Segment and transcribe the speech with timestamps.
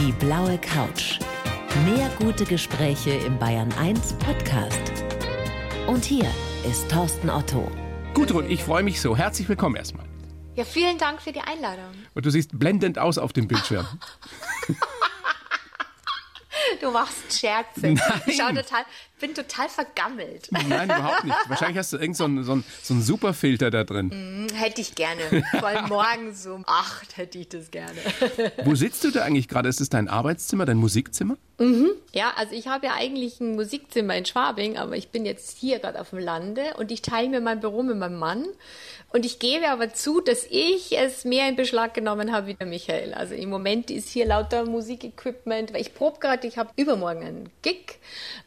[0.00, 1.18] Die blaue Couch.
[1.84, 4.80] Mehr gute Gespräche im Bayern 1 Podcast.
[5.86, 6.24] Und hier
[6.66, 7.70] ist Thorsten Otto.
[8.14, 9.14] Gudrun, ich freue mich so.
[9.14, 10.06] Herzlich willkommen erstmal.
[10.56, 11.92] Ja, vielen Dank für die Einladung.
[12.14, 13.86] Und du siehst blendend aus auf dem Bildschirm.
[16.80, 17.80] Du machst Scherze.
[17.80, 18.00] Nein.
[18.26, 18.84] Ich schau total,
[19.18, 20.48] bin total vergammelt.
[20.50, 21.36] Nein, überhaupt nicht.
[21.48, 24.10] Wahrscheinlich hast du irgend so einen, so einen, so einen Superfilter da drin.
[24.10, 25.22] Hm, Hätte ich gerne.
[25.58, 27.98] Vor allem morgens um acht hätte ich das gerne.
[28.64, 29.68] Wo sitzt du da eigentlich gerade?
[29.68, 31.36] Ist es dein Arbeitszimmer, dein Musikzimmer?
[32.12, 35.78] Ja, also ich habe ja eigentlich ein Musikzimmer in Schwabing, aber ich bin jetzt hier
[35.78, 38.46] gerade auf dem Lande und ich teile mir mein Büro mit meinem Mann.
[39.12, 42.66] Und ich gebe aber zu, dass ich es mehr in Beschlag genommen habe wie der
[42.66, 43.12] Michael.
[43.12, 47.50] Also im Moment ist hier lauter Musikequipment, weil ich probe gerade, ich habe übermorgen einen
[47.62, 47.98] Gig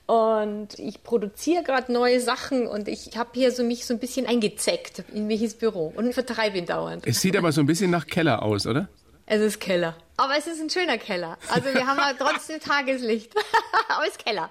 [0.05, 4.25] und ich produziere gerade neue Sachen und ich habe hier so mich so ein bisschen
[4.25, 7.05] eingezeckt in welches Büro und vertreibe ihn dauernd.
[7.05, 8.87] Es sieht aber so ein bisschen nach Keller aus, oder?
[9.25, 9.95] Es ist Keller.
[10.17, 11.37] Aber es ist ein schöner Keller.
[11.49, 13.33] Also wir haben aber trotzdem Tageslicht.
[13.89, 14.49] aber es ist Keller.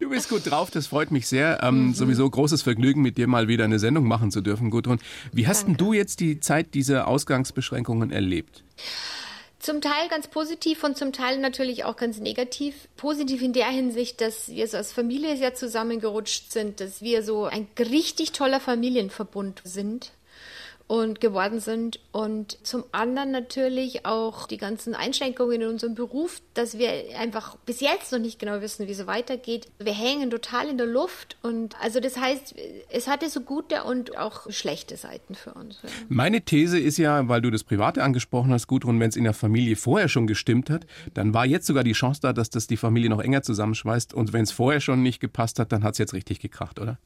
[0.00, 1.62] Du bist gut drauf, das freut mich sehr.
[1.62, 5.00] Ähm, Sowieso großes Vergnügen, mit dir mal wieder eine Sendung machen zu dürfen, Gudrun.
[5.32, 8.64] Wie hast denn du jetzt die Zeit dieser Ausgangsbeschränkungen erlebt?
[9.58, 12.88] Zum Teil ganz positiv und zum Teil natürlich auch ganz negativ.
[12.96, 17.44] Positiv in der Hinsicht, dass wir so als Familie sehr zusammengerutscht sind, dass wir so
[17.44, 20.12] ein richtig toller Familienverbund sind
[20.88, 26.78] und geworden sind und zum anderen natürlich auch die ganzen Einschränkungen in unserem Beruf, dass
[26.78, 29.68] wir einfach bis jetzt noch nicht genau wissen, wie es weitergeht.
[29.78, 32.54] Wir hängen total in der Luft und also das heißt,
[32.88, 35.78] es hatte so gute und auch schlechte Seiten für uns.
[35.82, 35.90] Ja.
[36.08, 39.34] Meine These ist ja, weil du das Private angesprochen hast, Gudrun, wenn es in der
[39.34, 42.78] Familie vorher schon gestimmt hat, dann war jetzt sogar die Chance da, dass das die
[42.78, 44.14] Familie noch enger zusammenschweißt.
[44.14, 46.98] Und wenn es vorher schon nicht gepasst hat, dann hat es jetzt richtig gekracht, oder?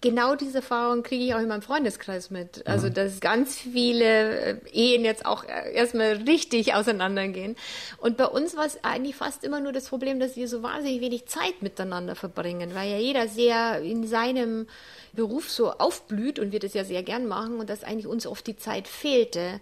[0.00, 2.66] Genau diese Erfahrung kriege ich auch in meinem Freundeskreis mit.
[2.66, 7.56] Also, dass ganz viele äh, Ehen jetzt auch äh, erstmal richtig auseinandergehen.
[7.98, 11.00] Und bei uns war es eigentlich fast immer nur das Problem, dass wir so wahnsinnig
[11.00, 14.68] wenig Zeit miteinander verbringen, weil ja jeder sehr in seinem
[15.12, 18.46] Beruf so aufblüht und wir das ja sehr gern machen und dass eigentlich uns oft
[18.46, 19.60] die Zeit fehlte.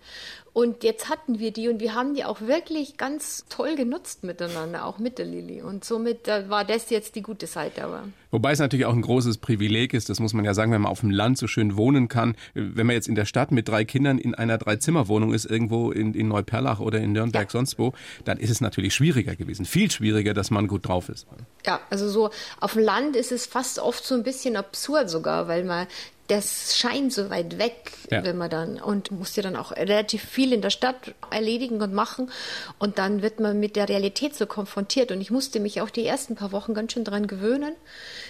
[0.52, 4.84] Und jetzt hatten wir die und wir haben die auch wirklich ganz toll genutzt miteinander,
[4.84, 5.62] auch mit der Lilly.
[5.62, 7.84] Und somit äh, war das jetzt die gute Seite.
[7.84, 10.80] Aber Wobei es natürlich auch ein großes Privileg ist, das muss man ja sagen, wenn
[10.80, 12.34] man auf dem Land so schön wohnen kann.
[12.54, 16.14] Wenn man jetzt in der Stadt mit drei Kindern in einer Dreizimmerwohnung ist, irgendwo in,
[16.14, 17.50] in Neuperlach oder in Nürnberg, Ja.
[17.50, 17.92] sonst wo,
[18.24, 19.64] dann ist es natürlich schwieriger gewesen.
[19.66, 21.28] Viel schwieriger, dass man gut drauf ist.
[21.64, 25.46] Ja, also so auf dem Land ist es fast oft so ein bisschen absurd sogar,
[25.46, 25.86] weil man
[26.28, 28.24] das scheint so weit weg, Ja.
[28.24, 31.92] wenn man dann und muss ja dann auch relativ viel in der Stadt erledigen und
[31.92, 32.30] machen
[32.78, 36.06] und dann wird man mit der Realität so konfrontiert und ich musste mich auch die
[36.06, 37.74] ersten paar Wochen ganz schön dran gewöhnen,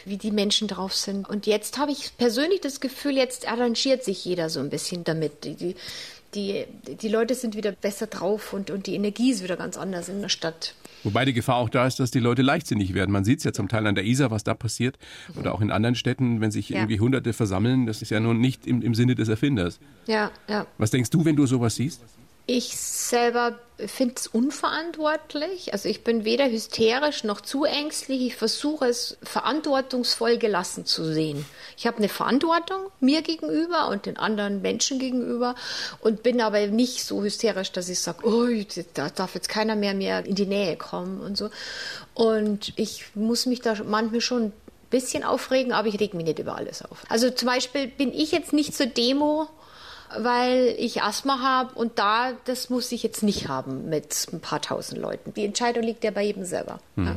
[0.05, 4.25] wie die Menschen drauf sind und jetzt habe ich persönlich das Gefühl, jetzt arrangiert sich
[4.25, 5.45] jeder so ein bisschen damit.
[5.45, 5.77] Die, die,
[6.35, 6.67] die,
[6.97, 10.21] die Leute sind wieder besser drauf und, und die Energie ist wieder ganz anders in
[10.21, 10.75] der Stadt.
[11.05, 13.13] Wobei die Gefahr auch da ist, dass die Leute leichtsinnig werden.
[13.13, 14.99] Man sieht es ja zum Teil an der Isar, was da passiert.
[15.39, 16.79] Oder auch in anderen Städten, wenn sich Ja.
[16.79, 17.87] irgendwie Hunderte versammeln.
[17.87, 19.79] Das ist ja nun nicht im, im Sinne des Erfinders.
[20.07, 20.67] Ja, ja.
[20.79, 22.03] Was denkst du, wenn du sowas siehst?
[22.47, 25.73] Ich selber finde es unverantwortlich.
[25.73, 28.21] Also ich bin weder hysterisch noch zu ängstlich.
[28.21, 31.45] Ich versuche es verantwortungsvoll gelassen zu sehen.
[31.77, 35.55] Ich habe eine Verantwortung mir gegenüber und den anderen Menschen gegenüber
[36.01, 38.47] und bin aber nicht so hysterisch, dass ich sage, oh,
[38.93, 41.51] da darf jetzt keiner mehr mehr in die Nähe kommen und so.
[42.13, 44.53] Und ich muss mich da manchmal schon ein
[44.91, 47.03] bisschen aufregen, aber ich reg mich nicht über alles auf.
[47.09, 49.49] Also zum Beispiel bin ich jetzt nicht zur Demo
[50.19, 54.61] weil ich Asthma habe und da, das muss ich jetzt nicht haben mit ein paar
[54.61, 55.35] tausend Leuten.
[55.35, 56.81] Die Entscheidung liegt ja bei jedem selber.
[56.97, 57.17] Ja.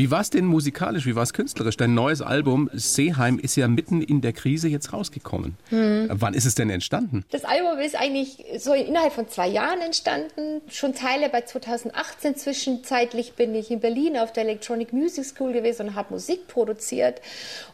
[0.00, 1.04] Wie war es denn musikalisch?
[1.04, 1.76] Wie war es künstlerisch?
[1.76, 5.58] Dein neues Album Seeheim ist ja mitten in der Krise jetzt rausgekommen.
[5.68, 7.26] Wann ist es denn entstanden?
[7.32, 10.62] Das Album ist eigentlich so innerhalb von zwei Jahren entstanden.
[10.70, 12.34] Schon Teile bei 2018.
[12.34, 17.20] Zwischenzeitlich bin ich in Berlin auf der Electronic Music School gewesen und habe Musik produziert.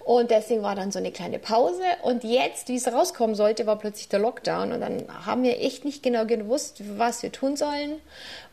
[0.04, 1.84] Und deswegen war dann so eine kleine Pause.
[2.02, 4.72] Und jetzt, wie es rauskommen sollte, war plötzlich der Lockdown.
[4.72, 7.92] Und dann haben wir echt nicht genau gewusst, was wir tun sollen.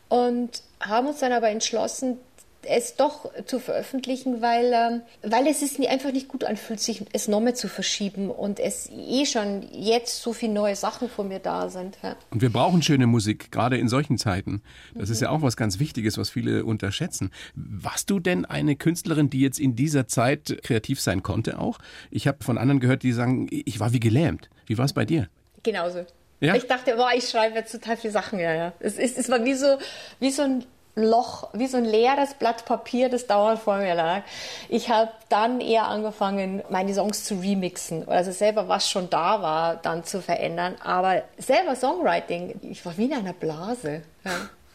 [0.08, 2.18] Und haben uns dann aber entschlossen,
[2.66, 7.04] es doch zu veröffentlichen, weil, ähm, weil es ist nie- einfach nicht gut anfühlt, sich
[7.12, 11.38] es nochmal zu verschieben und es eh schon jetzt so viele neue Sachen von mir
[11.38, 11.98] da sind.
[12.02, 12.16] Ja.
[12.30, 14.62] Und wir brauchen schöne Musik, gerade in solchen Zeiten.
[14.94, 17.30] Das ist ja auch was ganz Wichtiges, was viele unterschätzen.
[17.54, 21.78] Warst du denn eine Künstlerin, die jetzt in dieser Zeit kreativ sein konnte auch?
[22.10, 24.50] Ich habe von anderen gehört, die sagen, ich war wie gelähmt.
[24.66, 25.28] Wie war es bei dir?
[25.62, 26.04] Genauso.
[26.40, 26.54] Ja?
[26.56, 28.38] Ich dachte, boah, ich schreibe jetzt total viele Sachen.
[28.38, 28.72] Ja, ja.
[28.80, 29.78] Es, ist, es war wie so,
[30.20, 30.64] wie so ein
[30.96, 34.22] Loch, wie so ein leeres Blatt Papier, das dauernd vor mir lag.
[34.68, 38.08] Ich habe dann eher angefangen, meine Songs zu remixen.
[38.08, 40.76] Also selber, was schon da war, dann zu verändern.
[40.82, 44.02] Aber selber Songwriting, ich war wie in einer Blase.
[44.24, 44.32] Ja.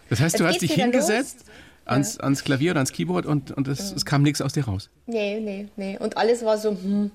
[0.10, 1.46] Das heißt, du hast dich hingesetzt?
[1.86, 2.24] Ans, ja.
[2.24, 4.90] ans Klavier oder ans Keyboard und, und es, es kam nichts aus dir raus.
[5.12, 5.98] Nee, nee, nee.
[5.98, 7.10] Und alles war so, hm.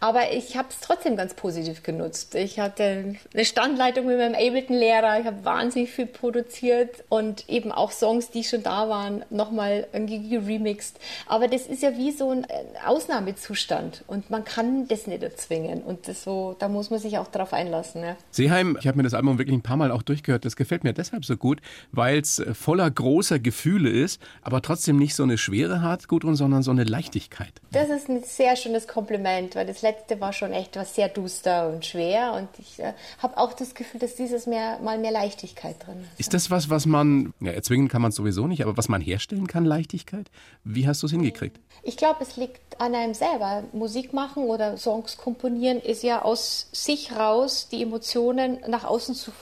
[0.00, 2.34] Aber ich habe es trotzdem ganz positiv genutzt.
[2.34, 5.20] Ich hatte eine Standleitung mit meinem Ableton-Lehrer.
[5.20, 10.26] Ich habe wahnsinnig viel produziert und eben auch Songs, die schon da waren, nochmal irgendwie
[10.26, 10.98] geremixed.
[11.26, 12.46] Aber das ist ja wie so ein
[12.86, 15.82] Ausnahmezustand und man kann das nicht erzwingen.
[15.82, 18.00] Und das so, da muss man sich auch drauf einlassen.
[18.04, 18.16] Ja.
[18.30, 20.46] Seeheim, ich habe mir das Album wirklich ein paar Mal auch durchgehört.
[20.46, 21.60] Das gefällt mir deshalb so gut,
[21.92, 26.70] weil es voller großer Gefühle ist, aber trotzdem nicht so eine Schwere hat, sondern so
[26.70, 27.33] eine Leichtigkeit.
[27.34, 27.60] Leichtigkeit.
[27.72, 31.68] Das ist ein sehr schönes Kompliment, weil das letzte war schon echt was sehr duster
[31.68, 35.76] und schwer und ich äh, habe auch das Gefühl, dass dieses mehr, mal mehr Leichtigkeit
[35.84, 36.20] drin ist.
[36.20, 39.00] Ist das was, was man, ja, erzwingen kann man es sowieso nicht, aber was man
[39.00, 40.30] herstellen kann, Leichtigkeit?
[40.62, 41.58] Wie hast du es hingekriegt?
[41.82, 43.64] Ich glaube, es liegt an einem selber.
[43.72, 49.32] Musik machen oder Songs komponieren ist ja aus sich raus, die Emotionen nach außen zu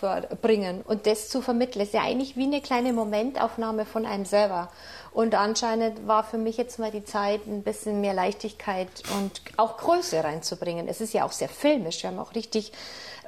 [0.41, 1.83] bringen und das zu vermitteln.
[1.83, 4.71] Ist ja eigentlich wie eine kleine Momentaufnahme von einem selber.
[5.13, 9.77] Und anscheinend war für mich jetzt mal die Zeit, ein bisschen mehr Leichtigkeit und auch
[9.77, 10.89] Größe reinzubringen.
[10.89, 12.03] Es ist ja auch sehr filmisch.
[12.03, 12.73] Wir haben auch richtig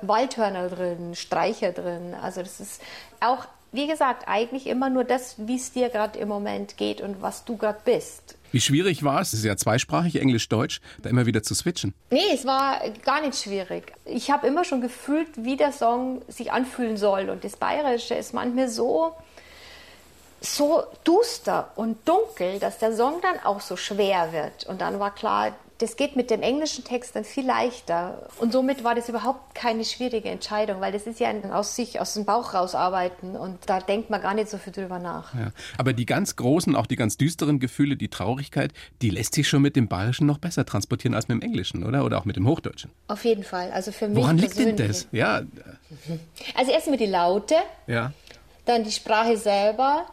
[0.01, 2.15] Waldhörner drin, Streicher drin.
[2.21, 2.81] Also das ist
[3.21, 7.21] auch, wie gesagt, eigentlich immer nur das, wie es dir gerade im Moment geht und
[7.21, 8.37] was du gerade bist.
[8.51, 9.33] Wie schwierig war es?
[9.33, 11.93] Es ist ja zweisprachig, Englisch-Deutsch, da immer wieder zu switchen.
[12.11, 13.93] Nee, es war gar nicht schwierig.
[14.05, 17.31] Ich habe immer schon gefühlt, wie der Song sich anfühlen soll.
[17.31, 19.17] Und das Bayerische ist manchmal so
[20.45, 24.67] so duster und dunkel, dass der Song dann auch so schwer wird.
[24.67, 28.29] Und dann war klar, das geht mit dem englischen Text dann viel leichter.
[28.39, 32.01] Und somit war das überhaupt keine schwierige Entscheidung, weil das ist ja ein aus sich,
[32.01, 35.35] aus dem Bauch rausarbeiten und da denkt man gar nicht so viel drüber nach.
[35.35, 35.51] Ja.
[35.77, 39.63] Aber die ganz großen, auch die ganz düsteren Gefühle, die Traurigkeit, die lässt sich schon
[39.63, 42.05] mit dem Bayerischen noch besser transportieren als mit dem Englischen, oder?
[42.05, 42.91] Oder auch mit dem Hochdeutschen?
[43.09, 43.73] Auf jeden Fall.
[43.73, 45.09] Also für mich Woran liegt denn das?
[45.13, 45.43] Ja.
[46.57, 47.55] Also erstmal die Laute.
[47.87, 48.13] Ja.
[48.65, 50.07] Dann die Sprache selber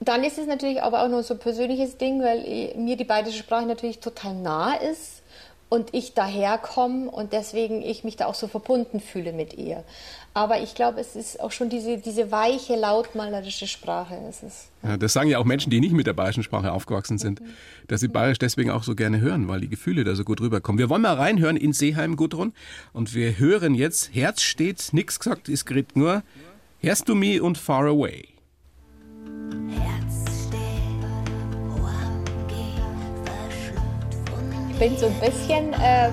[0.00, 3.38] dann ist es natürlich aber auch noch so ein persönliches Ding, weil mir die bayerische
[3.38, 5.22] Sprache natürlich total nah ist
[5.68, 9.84] und ich daherkomme und deswegen ich mich da auch so verbunden fühle mit ihr.
[10.32, 14.18] Aber ich glaube, es ist auch schon diese, diese weiche, lautmalerische Sprache.
[14.28, 14.98] Es ist, ja.
[14.98, 17.46] Das sagen ja auch Menschen, die nicht mit der bayerischen Sprache aufgewachsen sind, mhm.
[17.88, 20.78] dass sie bayerisch deswegen auch so gerne hören, weil die Gefühle da so gut rüberkommen.
[20.78, 22.52] Wir wollen mal reinhören in Seeheim, Gudrun,
[22.92, 26.22] und wir hören jetzt, Herz steht, nix gesagt, ist gerät nur,
[26.80, 28.35] Hörst du mich und Far Away.
[34.78, 36.10] Ich bin so ein bisschen äh,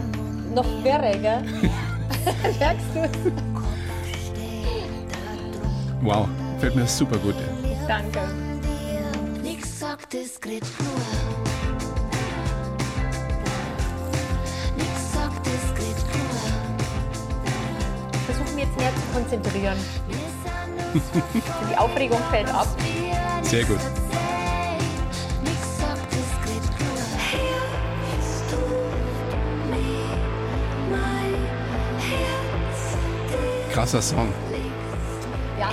[0.56, 1.44] noch wirre, gell?
[2.60, 3.32] Merkst du
[6.02, 6.30] Wow,
[6.60, 7.36] fällt mir super gut.
[7.88, 8.20] Danke.
[18.26, 19.78] Versuchen wir jetzt mehr zu konzentrieren.
[21.70, 22.68] Die Aufregung fällt ab.
[23.54, 23.78] Sehr gut.
[33.72, 34.34] Krasser Song.
[35.60, 35.70] Ja.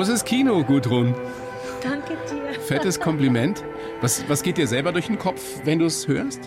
[0.00, 1.14] Großes Kino, Gudrun.
[1.82, 2.58] Danke dir.
[2.62, 3.62] Fettes Kompliment.
[4.00, 6.40] Was, was geht dir selber durch den Kopf, wenn du es hörst?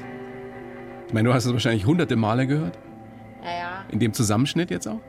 [1.05, 2.79] Ich meine, du hast es wahrscheinlich hunderte Male gehört.
[3.43, 3.85] Naja.
[3.91, 5.01] In dem Zusammenschnitt jetzt auch?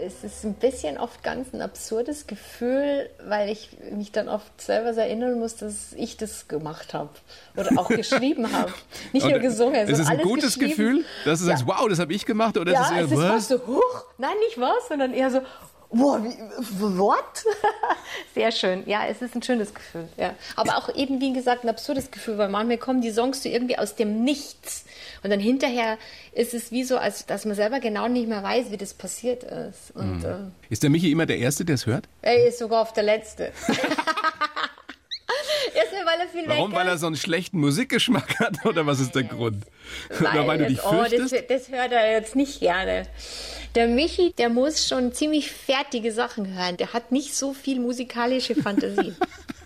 [0.00, 4.90] es ist ein bisschen oft ganz ein absurdes Gefühl, weil ich mich dann oft selber
[4.90, 7.10] erinnern muss, dass ich das gemacht habe
[7.56, 8.72] oder auch geschrieben habe.
[9.12, 9.86] Nicht nur gesungen.
[9.86, 11.56] Ist es ein gutes Gefühl, dass du ja.
[11.56, 12.56] sagst, wow, das habe ich gemacht?
[12.56, 13.48] Oder ja, ist es eher, es ist was?
[13.48, 15.40] so, huch, nein, nicht was, sondern eher so,
[15.90, 16.36] Boah, wie,
[16.98, 17.44] what?
[18.34, 18.82] Sehr schön.
[18.86, 20.06] Ja, es ist ein schönes Gefühl.
[20.18, 20.34] Ja.
[20.54, 23.78] Aber auch eben, wie gesagt, ein absurdes Gefühl, weil manchmal kommen die Songs so irgendwie
[23.78, 24.84] aus dem Nichts.
[25.22, 25.96] Und dann hinterher
[26.32, 29.44] ist es wie so, als dass man selber genau nicht mehr weiß, wie das passiert
[29.44, 29.92] ist.
[29.94, 30.24] Und, mhm.
[30.24, 32.06] äh, ist der Michi immer der Erste, der es hört?
[32.20, 33.52] Er ist sogar auf der Letzte.
[35.74, 36.72] Erstmal, weil er viel Warum?
[36.72, 38.64] Weil er so einen schlechten Musikgeschmack hat?
[38.64, 39.64] Oder was ist der Grund?
[40.10, 41.32] Weil, oder weil du dich fürchtest?
[41.32, 43.04] Oh, das, das hört er jetzt nicht gerne.
[43.74, 46.76] Der Michi, der muss schon ziemlich fertige Sachen hören.
[46.76, 49.14] Der hat nicht so viel musikalische Fantasie.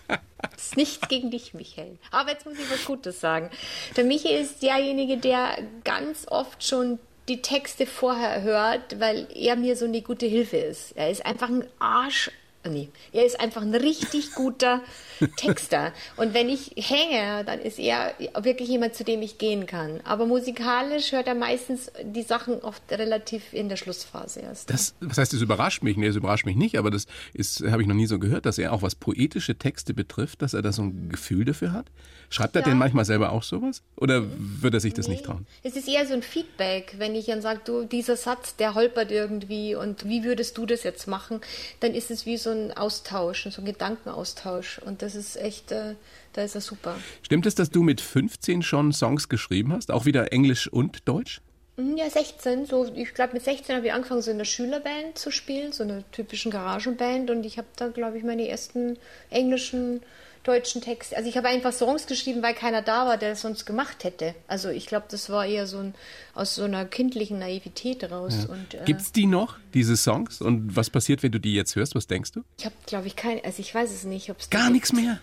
[0.07, 1.97] Das ist nichts gegen dich, Michael.
[2.11, 3.49] Aber jetzt muss ich was Gutes sagen.
[3.95, 9.75] Der Michi ist derjenige, der ganz oft schon die Texte vorher hört, weil er mir
[9.77, 10.91] so eine gute Hilfe ist.
[10.95, 12.29] Er ist einfach ein Arsch
[12.65, 14.81] Nee, er ist einfach ein richtig guter
[15.37, 15.91] Texter.
[16.15, 19.99] Und wenn ich hänge, dann ist er wirklich jemand, zu dem ich gehen kann.
[20.05, 24.69] Aber musikalisch hört er meistens die Sachen oft relativ in der Schlussphase erst.
[24.69, 25.97] Das, was heißt, das überrascht mich?
[25.97, 28.57] Nee, das überrascht mich nicht, aber das ist, habe ich noch nie so gehört, dass
[28.57, 31.87] er auch was poetische Texte betrifft, dass er da so ein Gefühl dafür hat.
[32.29, 32.69] Schreibt er ja.
[32.69, 33.83] denn manchmal selber auch sowas?
[33.95, 35.15] Oder würde er sich das nee.
[35.15, 35.45] nicht trauen?
[35.61, 39.11] Es ist eher so ein Feedback, wenn ich dann sage, du, dieser Satz, der holpert
[39.11, 41.41] irgendwie und wie würdest du das jetzt machen?
[41.79, 44.79] Dann ist es wie so ein Austausch, so ein Gedankenaustausch.
[44.79, 45.95] Und das ist echt, äh,
[46.33, 46.95] da ist er super.
[47.21, 49.91] Stimmt es, dass du mit 15 schon Songs geschrieben hast?
[49.91, 51.41] Auch wieder Englisch und Deutsch?
[51.77, 52.65] Mhm, ja, 16.
[52.65, 55.83] So, ich glaube, mit 16 habe ich angefangen, so in der Schülerband zu spielen, so
[55.83, 57.31] einer typischen Garagenband.
[57.31, 58.97] Und ich habe da, glaube ich, meine ersten
[59.29, 60.01] englischen
[60.43, 61.15] deutschen Texte.
[61.15, 64.35] Also ich habe einfach Songs geschrieben, weil keiner da war, der es sonst gemacht hätte.
[64.47, 65.95] Also ich glaube, das war eher so ein,
[66.35, 68.47] aus so einer kindlichen Naivität raus.
[68.47, 68.79] Ja.
[68.81, 70.41] äh, Gibt es die noch, diese Songs?
[70.41, 71.95] Und was passiert, wenn du die jetzt hörst?
[71.95, 72.43] Was denkst du?
[72.57, 74.29] Ich habe, glaube ich, keine, also ich weiß es nicht.
[74.29, 75.19] Ob's Gar nichts mehr?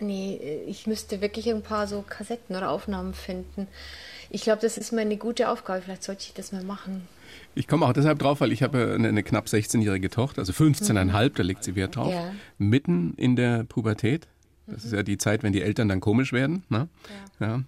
[0.00, 3.68] Nee, äh, ich müsste wirklich ein paar so Kassetten oder Aufnahmen finden.
[4.30, 5.82] Ich glaube, das ist meine gute Aufgabe.
[5.82, 7.06] Vielleicht sollte ich das mal machen.
[7.54, 11.04] Ich komme auch deshalb drauf, weil ich habe eine, eine knapp 16-jährige Tochter, also 15,5,
[11.04, 11.34] mhm.
[11.34, 12.12] da legt sie Wert drauf.
[12.12, 12.32] Ja.
[12.58, 14.26] Mitten in der Pubertät.
[14.66, 16.62] Das ist ja die Zeit, wenn die Eltern dann komisch werden.
[16.68, 16.88] Ne?
[17.40, 17.46] Ja.
[17.46, 17.62] ja.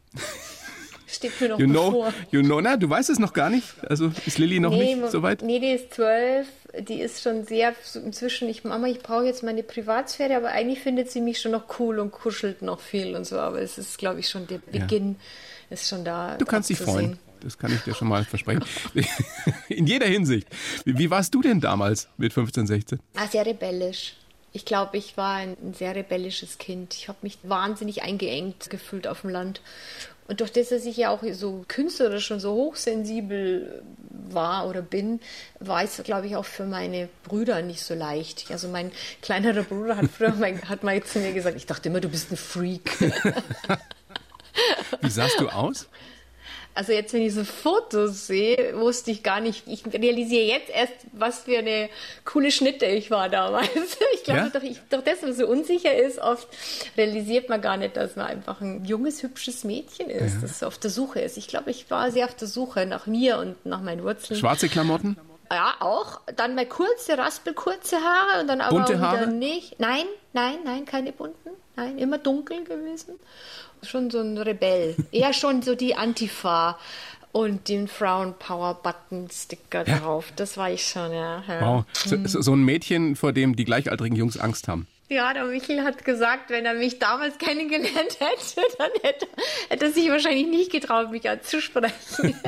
[1.07, 3.69] Steht mir noch you know, you know, na, du weißt es noch gar nicht.
[3.89, 5.43] Also ist Lilly noch nee, nicht so weit?
[5.43, 6.49] Nee, die ist zwölf.
[6.89, 8.49] Die ist schon sehr inzwischen.
[8.49, 12.01] Ich Mama, ich brauche jetzt meine Privatsphäre, aber eigentlich findet sie mich schon noch cool
[12.01, 13.39] und kuschelt noch viel und so.
[13.39, 15.75] Aber es ist, glaube ich, schon der Beginn ja.
[15.75, 16.37] ist schon da.
[16.37, 17.19] Du kannst dich freuen.
[17.41, 18.65] Das kann ich dir schon mal versprechen.
[19.69, 20.49] In jeder Hinsicht.
[20.85, 23.01] Wie, wie warst du denn damals mit 15, 16?
[23.17, 24.15] Ah, sehr rebellisch.
[24.57, 26.95] Ich glaube, ich war ein, sehr rebellisches Kind.
[26.95, 29.61] Ich habe mich wahnsinnig eingeengt gefühlt auf dem Land.
[30.29, 33.83] Und durch das, dass ich ja auch so künstlerisch und so hochsensibel
[34.31, 35.19] war oder bin,
[35.59, 38.49] war es, glaube ich, auch für meine Brüder nicht so leicht.
[38.53, 38.93] Also mein
[39.23, 42.31] kleinerer Bruder hat früher mal, hat mal zu mir gesagt, ich dachte immer, du bist
[42.31, 42.93] ein Freak.
[45.01, 45.89] Wie sahst du aus?
[46.75, 50.95] Also jetzt, wenn ich so Fotos sehe, wusste ich gar nicht, ich realisiere jetzt erst,
[51.13, 51.89] was für eine
[52.25, 53.69] coole Schnitte ich war damals.
[54.15, 54.49] Ich glaube, ja?
[54.49, 56.49] doch, ich, doch das, was so unsicher ist, oft
[56.97, 60.41] realisiert man gar nicht, dass man einfach ein junges, hübsches Mädchen ist, ja.
[60.41, 61.37] das auf der Suche ist.
[61.37, 64.41] Ich glaube, ich war sehr auf der Suche nach mir und nach meinen Wurzeln.
[64.41, 65.19] Schwarze Klamotten?
[65.55, 66.21] Ja, auch.
[66.37, 69.27] Dann mal kurze, raspelkurze Haare und dann aber Bunte wieder Haare?
[69.29, 69.79] nicht.
[69.81, 71.51] Nein, nein, nein, keine bunten.
[71.77, 73.19] Nein, immer dunkel gewesen
[73.87, 74.97] schon so ein Rebell.
[75.13, 76.79] Eher schon so die Antifa
[77.33, 79.99] und den Frauenpower-Button-Sticker ja.
[79.99, 80.33] drauf.
[80.37, 81.43] Das war ich schon, ja.
[81.47, 81.61] ja.
[81.61, 81.85] Wow.
[81.93, 84.87] So, so, ein Mädchen, vor dem die gleichaltrigen Jungs Angst haben.
[85.09, 89.27] Ja, der Michel hat gesagt, wenn er mich damals kennengelernt hätte, dann hätte,
[89.69, 92.35] hätte er sich wahrscheinlich nicht getraut, mich anzusprechen.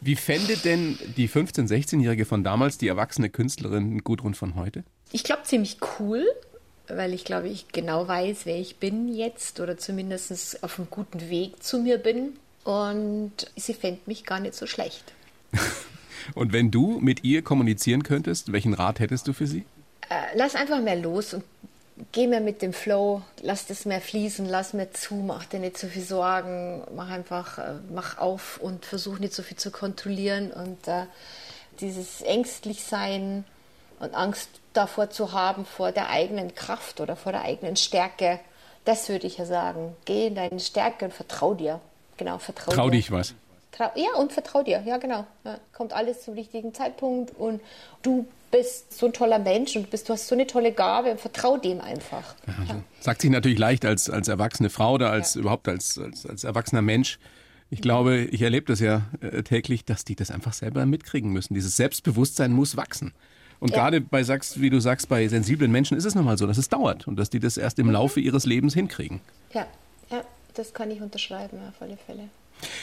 [0.00, 4.84] Wie fände denn die 15-, 16-Jährige von damals die erwachsene Künstlerin Gudrun von heute?
[5.10, 6.24] Ich glaube, ziemlich cool
[6.88, 11.28] weil ich glaube, ich genau weiß, wer ich bin jetzt oder zumindest auf einem guten
[11.28, 12.34] Weg zu mir bin.
[12.64, 15.12] Und sie fände mich gar nicht so schlecht.
[16.34, 19.64] und wenn du mit ihr kommunizieren könntest, welchen Rat hättest du für sie?
[20.08, 21.44] Äh, lass einfach mehr los und
[22.12, 25.78] geh mehr mit dem Flow, lass das mehr fließen, lass mehr zu, mach dir nicht
[25.78, 30.50] so viel Sorgen, mach einfach, äh, mach auf und versuch nicht so viel zu kontrollieren
[30.50, 31.04] und äh,
[31.80, 33.44] dieses ängstlich sein
[34.00, 38.40] und Angst davor zu haben, vor der eigenen Kraft oder vor der eigenen Stärke.
[38.84, 39.96] Das würde ich ja sagen.
[40.04, 41.80] Geh in deine Stärke und vertrau dir.
[42.16, 42.98] Genau, vertrau Trau dir.
[42.98, 43.34] dich was.
[43.72, 44.82] Trau, ja, und vertrau dir.
[44.84, 45.26] Ja, genau.
[45.44, 47.60] Ja, kommt alles zum richtigen Zeitpunkt und
[48.02, 51.20] du bist so ein toller Mensch und bist, du hast so eine tolle Gabe und
[51.20, 52.34] vertrau dem einfach.
[52.46, 52.82] Ja, ja.
[53.00, 56.82] Sagt sich natürlich leicht als, als erwachsene Frau oder als überhaupt als, als, als erwachsener
[56.82, 57.18] Mensch.
[57.70, 61.54] Ich glaube, ich erlebe das ja äh, täglich, dass die das einfach selber mitkriegen müssen.
[61.54, 63.12] Dieses Selbstbewusstsein muss wachsen.
[63.60, 63.76] Und ja.
[63.76, 66.68] gerade bei, sagst, wie du sagst, bei sensiblen Menschen ist es nochmal so, dass es
[66.68, 67.92] dauert und dass die das erst im mhm.
[67.92, 69.20] Laufe ihres Lebens hinkriegen.
[69.52, 69.66] Ja,
[70.10, 70.22] ja,
[70.54, 72.28] das kann ich unterschreiben, auf alle Fälle.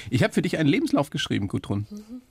[0.10, 1.88] Ich habe für dich einen Lebenslauf geschrieben, Gudrun.
[1.90, 2.22] Mhm.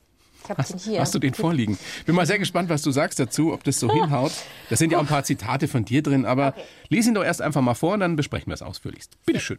[0.48, 1.78] Hast, hast, du den vorliegen?
[2.04, 4.32] Bin mal sehr gespannt, was du sagst dazu, ob das so hinhaut.
[4.68, 6.64] Da sind ja auch ein paar Zitate von dir drin, aber okay.
[6.88, 9.12] lese ihn doch erst einfach mal vor und dann besprechen wir es ausführlichst.
[9.24, 9.58] Bitte schön.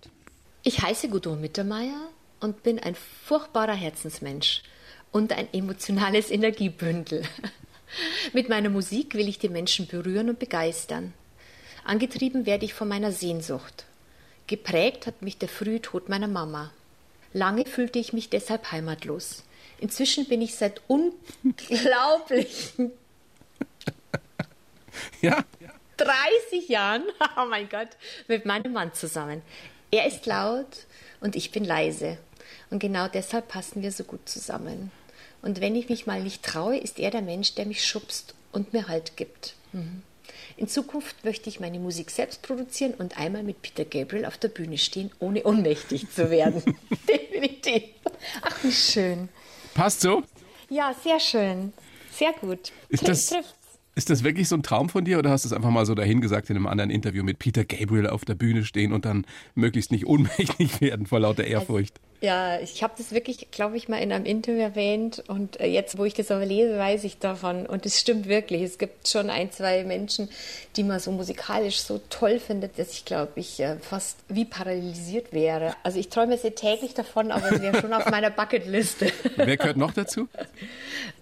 [0.63, 4.63] Ich heiße Gudrun Mittermeier und bin ein furchtbarer Herzensmensch
[5.12, 7.24] und ein emotionales Energiebündel.
[8.34, 11.13] Mit meiner Musik will ich die Menschen berühren und begeistern.
[11.84, 13.86] Angetrieben werde ich von meiner Sehnsucht.
[14.48, 16.72] Geprägt hat mich der frühe Tod meiner Mama.
[17.32, 19.45] Lange fühlte ich mich deshalb heimatlos.
[19.79, 22.91] Inzwischen bin ich seit unglaublichen
[25.22, 25.44] ja.
[25.98, 27.03] 30 Jahren,
[27.38, 27.89] oh mein Gott,
[28.27, 29.41] mit meinem Mann zusammen.
[29.91, 30.86] Er ist laut
[31.22, 32.17] und ich bin leise.
[32.70, 34.91] Und genau deshalb passen wir so gut zusammen.
[35.41, 38.74] Und wenn ich mich mal nicht traue, ist er der Mensch, der mich schubst und
[38.74, 39.53] mir Halt gibt.
[39.74, 40.01] Mhm.
[40.58, 44.48] In Zukunft möchte ich meine Musik selbst produzieren und einmal mit Peter Gabriel auf der
[44.48, 46.63] Bühne stehen, ohne ohnmächtig zu werden.
[47.08, 47.84] Definitiv.
[48.41, 49.29] Ach, wie schön.
[49.75, 50.24] Passt so?
[50.70, 51.74] Ja, sehr schön.
[52.10, 52.72] Sehr gut.
[52.88, 53.32] Ist das,
[53.94, 55.94] ist das wirklich so ein Traum von dir oder hast du es einfach mal so
[55.94, 59.91] dahingesagt in einem anderen Interview mit Peter Gabriel auf der Bühne stehen und dann möglichst
[59.91, 62.00] nicht ohnmächtig werden vor lauter Ehrfurcht?
[62.22, 65.98] Ja, ich habe das wirklich, glaube ich, mal in einem Interview erwähnt und äh, jetzt,
[65.98, 68.62] wo ich das aber lese, weiß ich davon und es stimmt wirklich.
[68.62, 70.30] Es gibt schon ein, zwei Menschen,
[70.76, 75.34] die man so musikalisch so toll findet, dass ich glaube, ich äh, fast wie paralysiert
[75.34, 75.76] wäre.
[75.84, 79.12] Also ich träume sehr täglich davon, aber es wäre schon auf meiner Bucketliste.
[79.36, 80.28] Wer gehört noch dazu?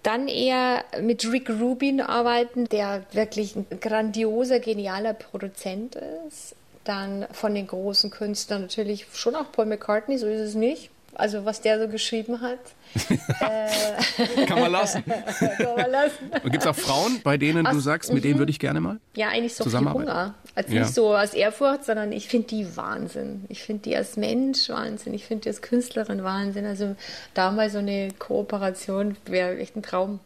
[0.04, 5.96] Dann eher mit Rick Rubin arbeiten, der wirklich ein grandioser, genialer Produzent
[6.28, 10.90] ist dann von den großen Künstlern natürlich schon auch Paul McCartney, so ist es nicht.
[11.16, 12.58] Also was der so geschrieben hat.
[13.40, 15.04] äh, Kann man lassen.
[15.38, 16.30] Kann man lassen.
[16.42, 18.38] Und gibt es auch Frauen, bei denen du sagst, mit denen mhm.
[18.40, 20.34] würde ich gerne mal Ja, eigentlich so viel Hunger.
[20.56, 20.82] Also ja.
[20.82, 23.44] nicht so aus Ehrfurcht, sondern ich finde die Wahnsinn.
[23.48, 25.14] Ich finde die als Mensch Wahnsinn.
[25.14, 26.66] Ich finde die als Künstlerin Wahnsinn.
[26.66, 26.96] Also
[27.32, 30.20] da mal so eine Kooperation wäre echt ein Traum.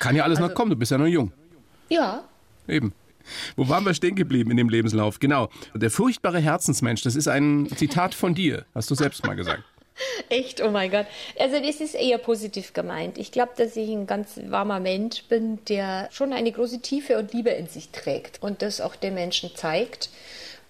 [0.00, 1.32] Kann ja alles also, noch kommen, du bist ja noch jung.
[1.88, 2.24] Ja.
[2.66, 2.92] Eben.
[3.56, 5.20] Wo waren wir stehen geblieben in dem Lebenslauf?
[5.20, 5.48] Genau.
[5.74, 9.62] Der furchtbare Herzensmensch, das ist ein Zitat von dir, hast du selbst mal gesagt.
[10.28, 11.06] Echt, oh mein Gott.
[11.38, 13.18] Also das ist eher positiv gemeint.
[13.18, 17.32] Ich glaube, dass ich ein ganz warmer Mensch bin, der schon eine große Tiefe und
[17.32, 20.10] Liebe in sich trägt und das auch den Menschen zeigt.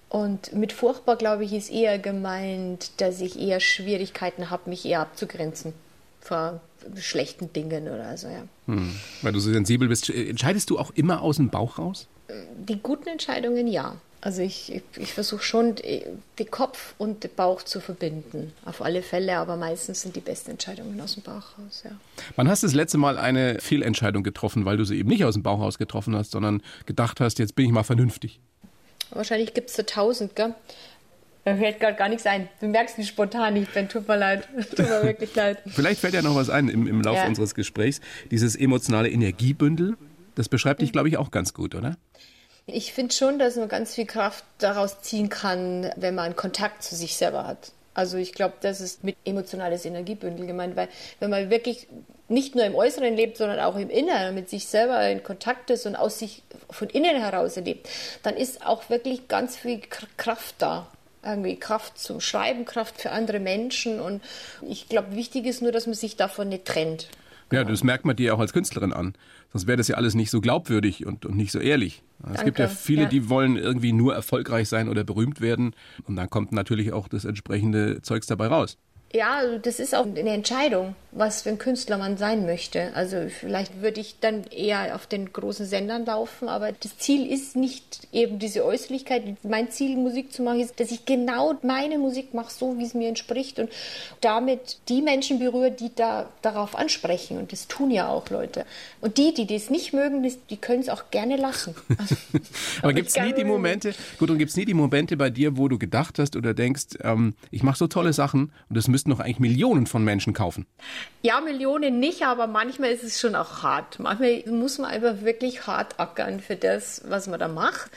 [0.09, 5.01] Und mit furchtbar, glaube ich, ist eher gemeint, dass ich eher Schwierigkeiten habe, mich eher
[5.01, 5.73] abzugrenzen
[6.21, 6.61] vor
[6.97, 8.45] schlechten Dingen oder so, ja.
[8.67, 8.95] Hm.
[9.23, 10.11] Weil du so sensibel bist.
[10.11, 12.09] Entscheidest du auch immer aus dem Bauch raus?
[12.57, 13.97] Die guten Entscheidungen ja.
[14.25, 18.53] Also ich, ich, ich versuche schon, den Kopf und den Bauch zu verbinden.
[18.65, 21.91] Auf alle Fälle, aber meistens sind die besten Entscheidungen aus dem Bauch raus, ja.
[22.37, 25.35] Wann hast du das letzte Mal eine Fehlentscheidung getroffen, weil du sie eben nicht aus
[25.35, 28.39] dem Bauch raus getroffen hast, sondern gedacht hast, jetzt bin ich mal vernünftig?
[29.11, 30.55] Wahrscheinlich gibt es so tausend, gell?
[31.45, 32.49] Da fällt gerade gar nichts ein.
[32.61, 33.89] Du merkst, wie spontan ich bin.
[33.89, 34.49] Tut mir leid.
[34.71, 35.59] Tut mir wirklich leid.
[35.67, 37.27] Vielleicht fällt ja noch was ein im, im Laufe ja.
[37.27, 38.01] unseres Gesprächs.
[38.31, 39.97] Dieses emotionale Energiebündel,
[40.35, 41.97] das beschreibt dich, glaube ich, auch ganz gut, oder?
[42.67, 46.95] Ich finde schon, dass man ganz viel Kraft daraus ziehen kann, wenn man Kontakt zu
[46.95, 47.73] sich selber hat.
[47.95, 50.89] Also ich glaube, das ist mit emotionales Energiebündel gemeint, weil
[51.21, 51.89] wenn man wirklich
[52.29, 55.85] nicht nur im Äußeren lebt, sondern auch im Inneren mit sich selber in Kontakt ist
[55.85, 57.89] und aus sich von innen heraus erlebt,
[58.23, 59.81] dann ist auch wirklich ganz viel
[60.17, 60.87] Kraft da
[61.25, 64.01] irgendwie Kraft zum Schreiben, Kraft für andere Menschen.
[64.01, 64.23] Und
[64.63, 67.09] ich glaube, wichtig ist nur, dass man sich davon nicht trennt.
[67.53, 69.15] Ja, das merkt man dir auch als Künstlerin an.
[69.53, 72.03] Sonst wäre das ja alles nicht so glaubwürdig und, und nicht so ehrlich.
[72.21, 72.45] Es Danke.
[72.45, 73.09] gibt ja viele, ja.
[73.09, 75.75] die wollen irgendwie nur erfolgreich sein oder berühmt werden.
[76.07, 78.79] Und dann kommt natürlich auch das entsprechende Zeugs dabei raus.
[79.15, 82.95] Ja, das ist auch eine Entscheidung, was für ein Künstler man sein möchte.
[82.95, 87.55] Also vielleicht würde ich dann eher auf den großen Sendern laufen, aber das Ziel ist
[87.55, 89.23] nicht eben diese Äußerlichkeit.
[89.43, 92.95] Mein Ziel, Musik zu machen, ist, dass ich genau meine Musik mache, so wie es
[92.95, 93.71] mir entspricht und
[94.23, 97.37] damit die Menschen berühre, die da darauf ansprechen.
[97.37, 98.65] Und das tun ja auch Leute.
[99.03, 101.75] Und die, die das nicht mögen, die können es auch gerne lassen.
[101.99, 102.17] Also,
[102.83, 105.59] aber gibt es nie die Momente, gut, und gibt es nie die Momente bei dir,
[105.59, 109.03] wo du gedacht hast oder denkst, ähm, ich mache so tolle Sachen und das müsste
[109.03, 110.67] müssten doch eigentlich Millionen von Menschen kaufen.
[111.23, 113.99] Ja, Millionen nicht, aber manchmal ist es schon auch hart.
[113.99, 117.91] Manchmal muss man einfach wirklich hart ackern für das, was man da macht.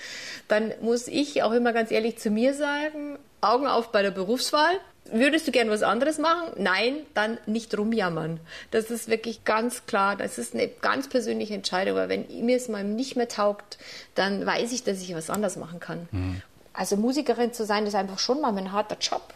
[0.48, 4.80] Dann muss ich auch immer ganz ehrlich zu mir sagen, Augen auf bei der Berufswahl.
[5.12, 6.54] Würdest du gern was anderes machen?
[6.58, 8.40] Nein, dann nicht rumjammern.
[8.72, 10.16] Das ist wirklich ganz klar.
[10.16, 11.98] Das ist eine ganz persönliche Entscheidung.
[11.98, 13.78] Aber wenn mir es mal nicht mehr taugt,
[14.16, 16.08] dann weiß ich, dass ich was anderes machen kann.
[16.12, 16.42] Mhm.
[16.78, 19.34] Also Musikerin zu sein, ist einfach schon mal ein harter Job.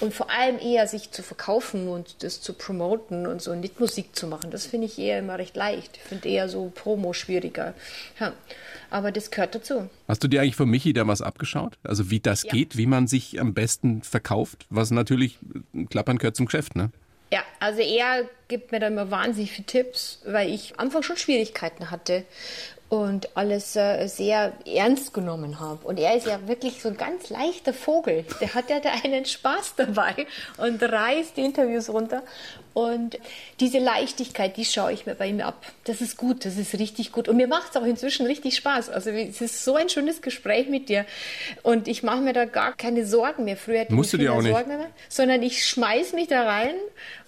[0.00, 4.16] Und vor allem eher sich zu verkaufen und das zu promoten und so nicht Musik
[4.16, 4.50] zu machen.
[4.50, 5.96] Das finde ich eher immer recht leicht.
[5.96, 7.74] Ich finde eher so Promo schwieriger.
[8.18, 8.32] Ja.
[8.90, 9.88] Aber das gehört dazu.
[10.08, 11.78] Hast du dir eigentlich von Michi da was abgeschaut?
[11.84, 12.50] Also wie das ja.
[12.50, 14.66] geht, wie man sich am besten verkauft?
[14.68, 15.38] Was natürlich
[15.90, 16.90] klappern gehört zum Geschäft, ne?
[17.32, 21.16] Ja, also er gibt mir da immer wahnsinnig viele Tipps, weil ich am Anfang schon
[21.16, 22.24] Schwierigkeiten hatte
[22.90, 25.86] und alles äh, sehr ernst genommen habe.
[25.86, 28.24] Und er ist ja wirklich so ein ganz leichter Vogel.
[28.40, 30.26] Der hat ja da einen Spaß dabei
[30.58, 32.22] und reißt die Interviews runter.
[32.72, 33.18] Und
[33.58, 35.66] diese Leichtigkeit, die schaue ich mir bei ihm ab.
[35.84, 37.28] Das ist gut, das ist richtig gut.
[37.28, 38.90] Und mir macht es auch inzwischen richtig Spaß.
[38.90, 41.04] Also es ist so ein schönes Gespräch mit dir.
[41.62, 43.56] Und ich mache mir da gar keine Sorgen mehr.
[43.56, 46.74] Früher hatte Musst ich keine Sorgen mehr, sondern ich schmeiß mich da rein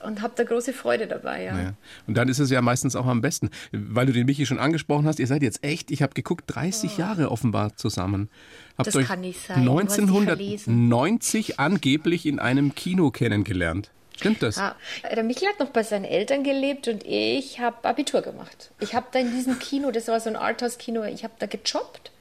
[0.05, 1.44] und habe da große Freude dabei.
[1.44, 1.59] Ja.
[1.59, 1.72] ja.
[2.07, 3.50] Und dann ist es ja meistens auch am besten.
[3.72, 6.92] Weil du den Michi schon angesprochen hast, ihr seid jetzt echt, ich habe geguckt, 30
[6.94, 7.00] oh.
[7.00, 8.31] Jahre offenbar zusammen.
[8.78, 9.59] Habt das euch kann nicht sein.
[9.59, 13.90] 1990 angeblich in einem Kino kennengelernt.
[14.16, 14.57] Stimmt das?
[14.57, 14.77] Ja.
[15.14, 18.70] Der Michael hat noch bei seinen Eltern gelebt und ich habe Abitur gemacht.
[18.81, 22.12] Ich habe da in diesem Kino, das war so ein Arthouse-Kino, ich habe da gejobbt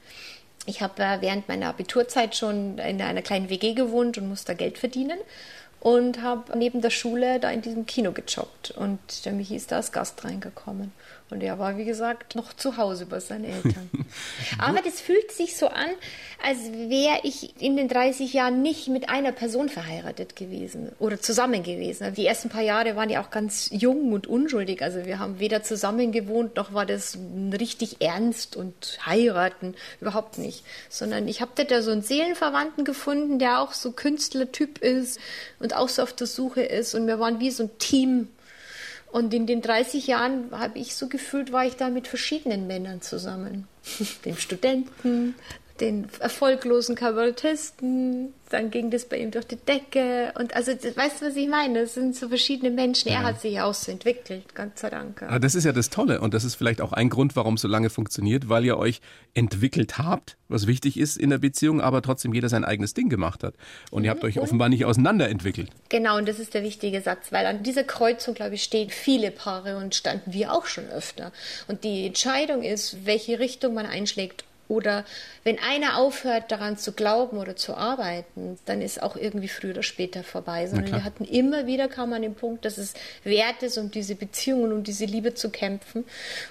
[0.66, 4.54] Ich habe äh, während meiner Abiturzeit schon in einer kleinen WG gewohnt und musste da
[4.54, 5.18] Geld verdienen
[5.80, 9.76] und habe neben der Schule da in diesem Kino gejobbt und der Michi ist da
[9.76, 10.92] als Gast reingekommen.
[11.32, 13.90] Und er war, wie gesagt, noch zu Hause bei seinen Eltern.
[14.58, 15.88] Aber das fühlt sich so an,
[16.44, 21.62] als wäre ich in den 30 Jahren nicht mit einer Person verheiratet gewesen oder zusammen
[21.62, 22.12] gewesen.
[22.14, 24.82] Die ersten paar Jahre waren ja auch ganz jung und unschuldig.
[24.82, 27.18] Also wir haben weder zusammen gewohnt, noch war das
[27.58, 29.74] richtig ernst und heiraten.
[30.00, 30.64] Überhaupt nicht.
[30.90, 35.18] Sondern ich habe da so einen Seelenverwandten gefunden, der auch so Künstlertyp ist
[35.60, 36.94] und auch so auf der Suche ist.
[36.94, 38.28] Und wir waren wie so ein Team
[39.12, 43.02] und in den 30 Jahren habe ich so gefühlt, war ich da mit verschiedenen Männern
[43.02, 43.68] zusammen.
[44.24, 45.34] Dem Studenten,
[45.82, 50.32] den erfolglosen Kabarettisten, dann ging das bei ihm durch die Decke.
[50.38, 51.80] Und also, weißt du, was ich meine?
[51.80, 53.08] Das sind so verschiedene Menschen.
[53.08, 55.22] Er hat sich auch so entwickelt, Gott sei Dank.
[55.22, 57.62] Aber das ist ja das Tolle und das ist vielleicht auch ein Grund, warum es
[57.62, 59.00] so lange funktioniert, weil ihr euch
[59.34, 63.42] entwickelt habt, was wichtig ist in der Beziehung, aber trotzdem jeder sein eigenes Ding gemacht
[63.42, 63.54] hat.
[63.90, 65.70] Und ihr habt euch offenbar nicht auseinanderentwickelt.
[65.88, 69.32] Genau, und das ist der wichtige Satz, weil an dieser Kreuzung, glaube ich, stehen viele
[69.32, 71.32] Paare und standen wir auch schon öfter.
[71.66, 75.04] Und die Entscheidung ist, welche Richtung man einschlägt oder
[75.44, 79.82] wenn einer aufhört, daran zu glauben oder zu arbeiten, dann ist auch irgendwie früher oder
[79.82, 80.66] später vorbei.
[80.66, 84.14] Sondern wir hatten immer wieder, kam an den Punkt, dass es wert ist, um diese
[84.14, 86.04] Beziehungen, um diese Liebe zu kämpfen.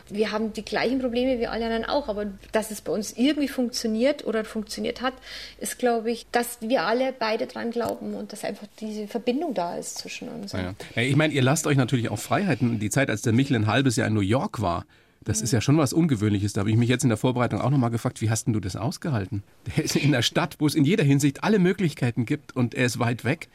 [0.10, 3.48] Wir haben die gleichen Probleme wie alle anderen auch, aber dass es bei uns irgendwie
[3.48, 5.14] funktioniert oder funktioniert hat,
[5.60, 9.78] ist, glaube ich, dass wir alle beide dran glauben und dass einfach diese Verbindung da
[9.78, 10.52] ist zwischen uns.
[10.52, 10.76] Ja.
[10.96, 12.80] Ich meine, ihr lasst euch natürlich auch Freiheiten.
[12.80, 14.86] Die Zeit, als der Michel ein halbes Jahr in New York war,
[15.24, 16.54] das ist ja schon was Ungewöhnliches.
[16.54, 18.60] Da habe ich mich jetzt in der Vorbereitung auch nochmal gefragt, wie hast denn du
[18.60, 19.44] das ausgehalten?
[19.76, 22.86] Der ist in der Stadt, wo es in jeder Hinsicht alle Möglichkeiten gibt und er
[22.86, 23.48] ist weit weg.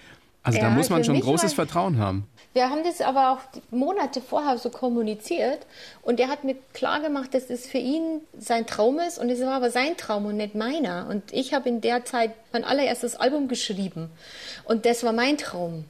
[0.47, 2.29] Also ja, da muss man schon großes Vertrauen haben.
[2.53, 3.41] Wir haben das aber auch
[3.73, 5.67] Monate vorher so kommuniziert
[6.03, 9.41] und er hat mir klar gemacht, dass das für ihn sein Traum ist und es
[9.41, 11.09] war aber sein Traum und nicht meiner.
[11.11, 14.09] Und ich habe in der Zeit mein allererstes Album geschrieben
[14.65, 15.85] und das war mein Traum.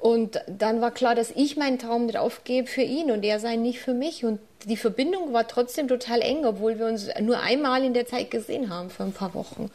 [0.00, 3.54] Und dann war klar, dass ich meinen Traum nicht aufgebe für ihn und er sei
[3.54, 4.24] nicht für mich.
[4.24, 8.30] Und die Verbindung war trotzdem total eng, obwohl wir uns nur einmal in der Zeit
[8.30, 9.70] gesehen haben, für ein paar Wochen.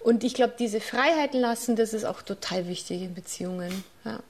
[0.00, 3.84] Und ich glaube, diese Freiheiten lassen, das ist auch total wichtig in Beziehungen.
[4.04, 4.20] Ja.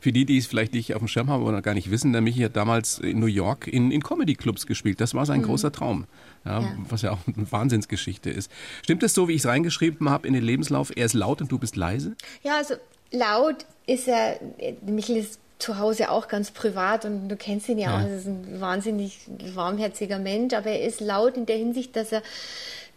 [0.00, 2.20] Für die, die es vielleicht nicht auf dem Schirm haben oder gar nicht wissen, der
[2.20, 5.00] Michi hat damals in New York in, in Comedy-Clubs gespielt.
[5.00, 5.44] Das war sein mhm.
[5.44, 6.06] großer Traum,
[6.44, 6.72] ja, ja.
[6.88, 8.50] was ja auch eine Wahnsinnsgeschichte ist.
[8.82, 10.92] Stimmt es so, wie ich es reingeschrieben habe in den Lebenslauf?
[10.94, 12.14] Er ist laut und du bist leise?
[12.42, 12.74] Ja, also
[13.10, 14.38] laut ist er,
[14.86, 17.96] Michel ist zu Hause auch ganz privat und du kennst ihn ja, ja.
[17.96, 19.20] auch, er ist ein wahnsinnig
[19.54, 22.22] warmherziger Mensch, aber er ist laut in der Hinsicht, dass er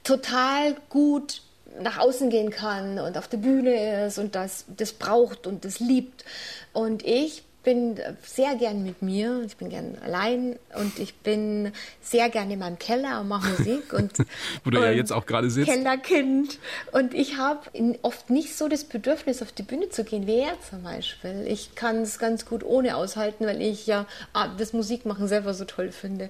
[0.03, 1.41] total gut
[1.81, 5.79] nach außen gehen kann und auf der Bühne ist und das, das braucht und das
[5.79, 6.23] liebt.
[6.71, 11.71] Und ich bin sehr gern mit mir, ich bin gern allein und ich bin
[12.01, 14.11] sehr gern in meinem Keller und mache Musik und
[14.63, 15.71] wo du ja jetzt auch gerade sitzt.
[15.71, 16.59] Kellerkind
[16.91, 17.61] und ich habe
[18.01, 21.45] oft nicht so das Bedürfnis auf die Bühne zu gehen wie er zum Beispiel.
[21.47, 25.65] Ich kann es ganz gut ohne aushalten, weil ich ja ah, das Musikmachen selber so
[25.65, 26.29] toll finde.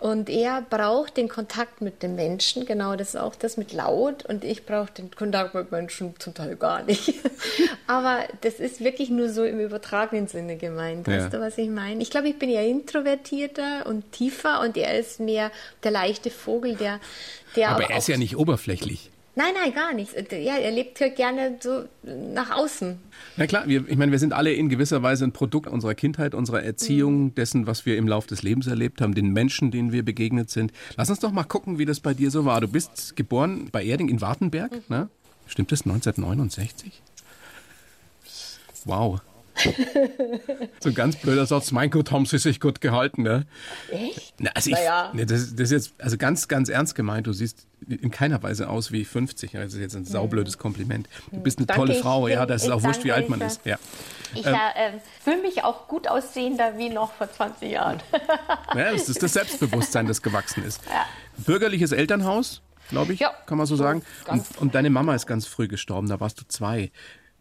[0.00, 4.24] Und er braucht den Kontakt mit den Menschen, genau das ist auch das mit laut
[4.26, 7.14] und ich brauche den Kontakt mit Menschen zum Teil gar nicht.
[7.86, 11.06] Aber das ist wirklich nur so im übertragenen Sinne gemeint.
[11.06, 12.02] Weißt du, was ich meine?
[12.02, 15.50] Ich glaube, ich bin eher introvertierter und tiefer und er ist mehr
[15.82, 17.00] der leichte Vogel, der.
[17.54, 19.10] der Aber er ist ja nicht oberflächlich.
[19.38, 20.14] Nein, nein, gar nicht.
[20.32, 22.98] Ja, er lebt ja gerne so nach außen.
[23.36, 26.34] Na klar, wir, ich meine, wir sind alle in gewisser Weise ein Produkt unserer Kindheit,
[26.34, 27.34] unserer Erziehung, mhm.
[27.34, 30.72] dessen, was wir im Laufe des Lebens erlebt haben, den Menschen, denen wir begegnet sind.
[30.96, 32.62] Lass uns doch mal gucken, wie das bei dir so war.
[32.62, 34.80] Du bist geboren bei Erding in Wartenberg, mhm.
[34.88, 35.08] ne?
[35.46, 37.02] Stimmt das, 1969?
[38.86, 39.20] Wow.
[40.80, 43.46] so ein ganz blöder Satz, mein Gott, haben sie sich gut gehalten, ne?
[43.90, 44.34] Echt?
[44.38, 45.12] Na, also ich, naja.
[45.14, 47.26] ne, das, das, ist jetzt also ganz, ganz ernst gemeint.
[47.26, 49.52] Du siehst in keiner Weise aus wie 50.
[49.52, 51.08] Das ist jetzt ein saublödes Kompliment.
[51.30, 53.64] Du bist eine danke, tolle Frau, ja, das ist auch wurscht, wie alt man ist.
[53.64, 53.78] Ja.
[54.34, 54.92] Ich ähm, äh,
[55.22, 58.02] fühle mich auch gut aussehender wie noch vor 20 Jahren.
[58.74, 60.82] ja, das ist das Selbstbewusstsein, das gewachsen ist.
[60.86, 61.06] Ja.
[61.38, 64.02] Bürgerliches Elternhaus, glaube ich, ja, kann man so sagen.
[64.26, 66.90] Und, und deine Mama ist ganz früh gestorben, da warst du zwei.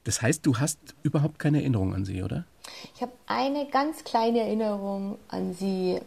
[0.05, 2.45] Das heißt, du hast überhaupt keine Erinnerung an sie, oder?
[2.93, 5.99] Ich habe eine ganz kleine Erinnerung an sie,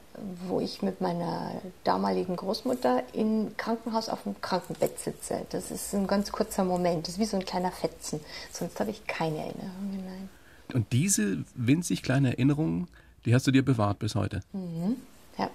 [0.46, 5.46] wo ich mit meiner damaligen Großmutter im Krankenhaus auf dem Krankenbett sitze.
[5.50, 7.06] Das ist ein ganz kurzer Moment.
[7.06, 8.20] Das ist wie so ein kleiner Fetzen.
[8.52, 10.28] Sonst habe ich keine Erinnerungen, nein.
[10.74, 12.86] Und diese winzig kleine Erinnerung,
[13.24, 14.40] die hast du dir bewahrt bis heute?
[14.52, 14.96] Mhm.
[15.38, 15.50] Ja.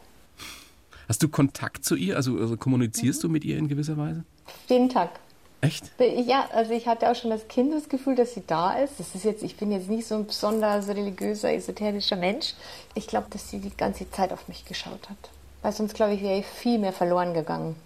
[1.08, 2.18] Hast du Kontakt zu ihr?
[2.18, 3.28] Also, also kommunizierst mhm.
[3.28, 4.26] du mit ihr in gewisser Weise?
[4.68, 5.20] Jeden Tag.
[5.64, 5.90] Echt?
[6.00, 9.00] Ja, also ich hatte auch schon das Gefühl, dass sie da ist.
[9.00, 12.54] Das ist jetzt, ich bin jetzt nicht so ein besonders religiöser, esoterischer Mensch.
[12.96, 15.30] Ich glaube, dass sie die ganze Zeit auf mich geschaut hat.
[15.62, 17.78] Weil sonst, glaube ich, wäre ich viel mehr verloren gegangen.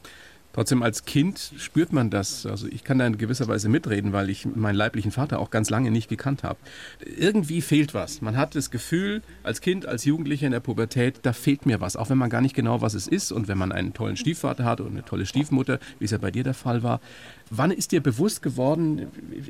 [0.54, 2.46] Trotzdem als Kind spürt man das.
[2.46, 5.70] Also ich kann da in gewisser Weise mitreden, weil ich meinen leiblichen Vater auch ganz
[5.70, 6.58] lange nicht gekannt habe.
[7.18, 8.22] Irgendwie fehlt was.
[8.22, 11.96] Man hat das Gefühl, als Kind, als Jugendlicher in der Pubertät, da fehlt mir was.
[11.96, 14.66] Auch wenn man gar nicht genau was es ist und wenn man einen tollen Stiefvater
[14.66, 17.02] hat oder eine tolle Stiefmutter, wie es ja bei dir der Fall war.
[17.52, 19.08] Wann ist dir bewusst geworden,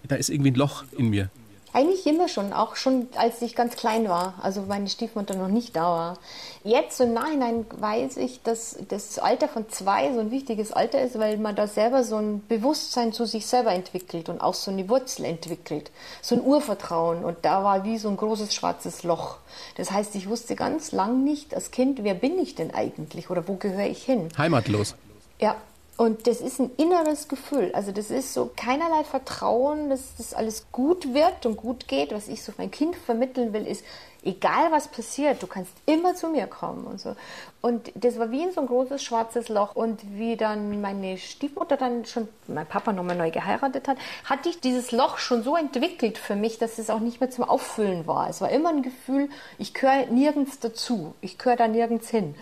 [0.08, 1.30] da ist irgendwie ein Loch in mir?
[1.78, 5.76] Eigentlich immer schon, auch schon als ich ganz klein war, also meine Stiefmutter noch nicht
[5.76, 6.18] da war.
[6.64, 11.20] Jetzt im Nachhinein weiß ich, dass das Alter von zwei so ein wichtiges Alter ist,
[11.20, 14.90] weil man da selber so ein Bewusstsein zu sich selber entwickelt und auch so eine
[14.90, 15.92] Wurzel entwickelt,
[16.24, 17.24] so ein Urvertrauen.
[17.24, 19.38] Und da war wie so ein großes schwarzes Loch.
[19.76, 23.48] Das heißt, ich wusste ganz lang nicht als Kind, wer bin ich denn eigentlich oder
[23.48, 24.30] wo gehöre ich hin?
[24.36, 24.96] Heimatlos.
[25.40, 25.56] Ja,
[25.98, 27.72] und das ist ein inneres Gefühl.
[27.74, 32.12] Also das ist so keinerlei Vertrauen, dass das alles gut wird und gut geht.
[32.12, 33.84] Was ich so mein Kind vermitteln will, ist,
[34.24, 37.16] egal was passiert, du kannst immer zu mir kommen und so.
[37.62, 39.76] Und das war wie in so ein großes schwarzes Loch.
[39.76, 44.60] Und wie dann meine Stiefmutter dann schon, mein Papa nochmal neu geheiratet hat, hatte ich
[44.60, 48.30] dieses Loch schon so entwickelt für mich, dass es auch nicht mehr zum Auffüllen war.
[48.30, 51.16] Es war immer ein Gefühl, ich gehöre nirgends dazu.
[51.22, 52.36] Ich gehöre da nirgends hin.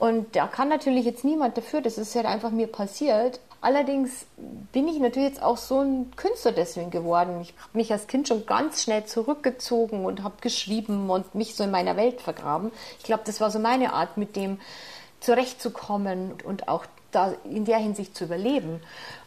[0.00, 3.38] Und da kann natürlich jetzt niemand dafür, das ist halt einfach mir passiert.
[3.60, 4.24] Allerdings
[4.72, 7.42] bin ich natürlich jetzt auch so ein Künstler deswegen geworden.
[7.42, 11.64] Ich habe mich als Kind schon ganz schnell zurückgezogen und habe geschrieben und mich so
[11.64, 12.72] in meiner Welt vergraben.
[12.98, 14.58] Ich glaube, das war so meine Art, mit dem
[15.20, 18.80] zurechtzukommen und auch da in der Hinsicht zu überleben.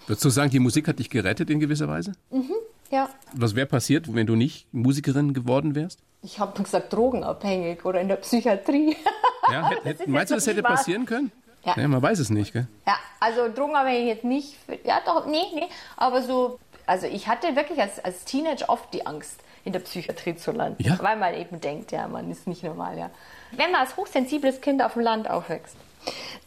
[0.07, 2.13] Würdest du sagen, die Musik hat dich gerettet in gewisser Weise?
[2.31, 2.49] Mhm,
[2.89, 3.09] ja.
[3.35, 5.99] Was wäre passiert, wenn du nicht Musikerin geworden wärst?
[6.23, 8.97] Ich habe gesagt, drogenabhängig oder in der Psychiatrie.
[9.53, 11.31] Ja, hätt, hätt, meinst du, das hätte passieren können?
[11.63, 11.75] Ja.
[11.77, 11.87] ja.
[11.87, 12.67] Man weiß es nicht, gell?
[12.85, 14.55] Ja, also drogenabhängig jetzt nicht.
[14.83, 15.67] Ja, doch, nee, nee.
[15.95, 20.35] Aber so, also ich hatte wirklich als, als Teenager oft die Angst, in der Psychiatrie
[20.35, 20.83] zu landen.
[20.83, 20.99] Ja.
[21.01, 23.09] Weil man eben denkt, ja, man ist nicht normal, ja.
[23.51, 25.77] Wenn man als hochsensibles Kind auf dem Land aufwächst,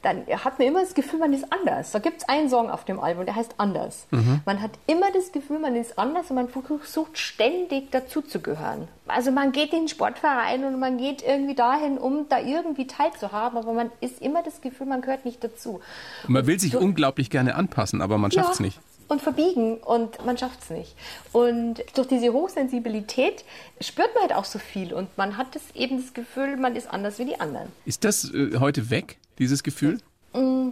[0.02, 1.92] dann hat man immer das Gefühl, man ist anders.
[1.92, 4.06] Da gibt es einen Song auf dem Album, der heißt Anders.
[4.10, 4.40] Mhm.
[4.44, 8.88] Man hat immer das Gefühl, man ist anders und man versucht ständig dazuzugehören.
[9.08, 13.58] Also man geht in den Sportverein und man geht irgendwie dahin, um da irgendwie teilzuhaben,
[13.58, 15.80] aber man ist immer das Gefühl, man gehört nicht dazu.
[16.28, 20.24] Man will sich so, unglaublich gerne anpassen, aber man schafft es nicht und verbiegen und
[20.24, 20.94] man schafft es nicht.
[21.32, 23.44] Und durch diese Hochsensibilität
[23.80, 26.88] spürt man halt auch so viel und man hat das eben das Gefühl, man ist
[26.88, 27.68] anders wie die anderen.
[27.84, 30.00] Ist das äh, heute weg, dieses Gefühl?
[30.32, 30.70] Mm,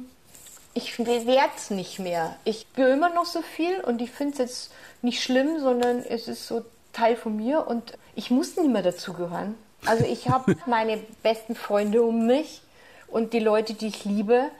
[0.75, 2.37] ich werde es nicht mehr.
[2.45, 4.73] Ich spüre immer noch so viel und ich finde es jetzt
[5.03, 9.55] nicht schlimm, sondern es ist so Teil von mir und ich muss nicht mehr dazugehören.
[9.87, 12.63] Also ich habe meine besten Freunde um mich
[13.09, 14.51] und die Leute, die ich liebe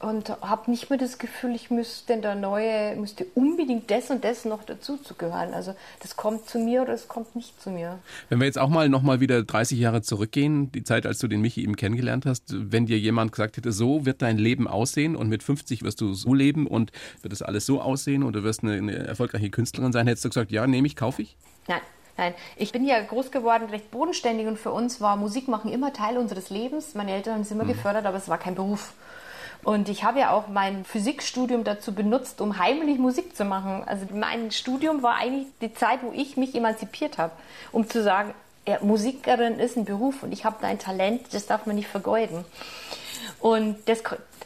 [0.00, 4.44] und habe nicht mehr das Gefühl, ich müsste da neue, müsste unbedingt das und das
[4.44, 5.54] noch dazu zu gehören.
[5.54, 7.98] Also das kommt zu mir oder es kommt nicht zu mir.
[8.28, 11.26] Wenn wir jetzt auch mal noch mal wieder 30 Jahre zurückgehen, die Zeit, als du
[11.26, 15.16] den Michi eben kennengelernt hast, wenn dir jemand gesagt hätte, so wird dein Leben aussehen
[15.16, 18.44] und mit 50 wirst du so leben und wird das alles so aussehen und du
[18.44, 21.36] wirst eine, eine erfolgreiche Künstlerin sein, hättest du gesagt, ja, nehme ich, kaufe ich?
[21.66, 21.80] Nein.
[22.16, 25.92] Nein, ich bin ja groß geworden, recht bodenständig und für uns war Musik machen immer
[25.92, 26.96] Teil unseres Lebens.
[26.96, 27.68] Meine Eltern haben es immer mhm.
[27.68, 28.92] gefördert, aber es war kein Beruf.
[29.64, 33.82] Und ich habe ja auch mein Physikstudium dazu benutzt, um heimlich Musik zu machen.
[33.86, 37.32] Also mein Studium war eigentlich die Zeit, wo ich mich emanzipiert habe,
[37.72, 38.34] um zu sagen,
[38.66, 41.88] ja, Musikerin ist ein Beruf und ich habe da ein Talent, das darf man nicht
[41.88, 42.44] vergeuden.
[43.40, 44.02] Und das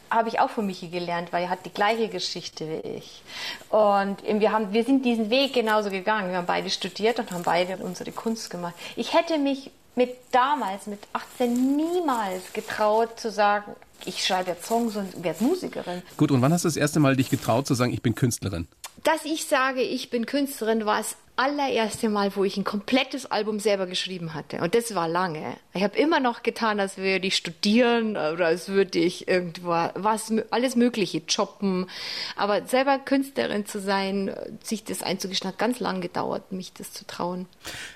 [0.09, 3.23] habe ich auch von Michi gelernt, weil er hat die gleiche Geschichte wie ich.
[3.69, 6.29] Und wir, haben, wir sind diesen Weg genauso gegangen.
[6.29, 8.75] Wir haben beide studiert und haben beide unsere Kunst gemacht.
[8.95, 13.75] Ich hätte mich mit damals, mit 18, niemals getraut zu sagen,
[14.05, 16.01] ich schreibe jetzt Songs und werde Musikerin.
[16.17, 18.67] Gut, und wann hast du das erste Mal dich getraut zu sagen, ich bin Künstlerin?
[19.03, 23.59] Dass ich sage, ich bin Künstlerin, war es allererste Mal, wo ich ein komplettes Album
[23.59, 24.57] selber geschrieben hatte.
[24.57, 25.57] Und das war lange.
[25.73, 30.31] Ich habe immer noch getan, als würde ich studieren oder als würde ich irgendwo was,
[30.51, 31.87] alles Mögliche, jobben.
[32.35, 37.05] Aber selber Künstlerin zu sein, sich das einzugestehen, hat ganz lange gedauert, mich das zu
[37.07, 37.47] trauen.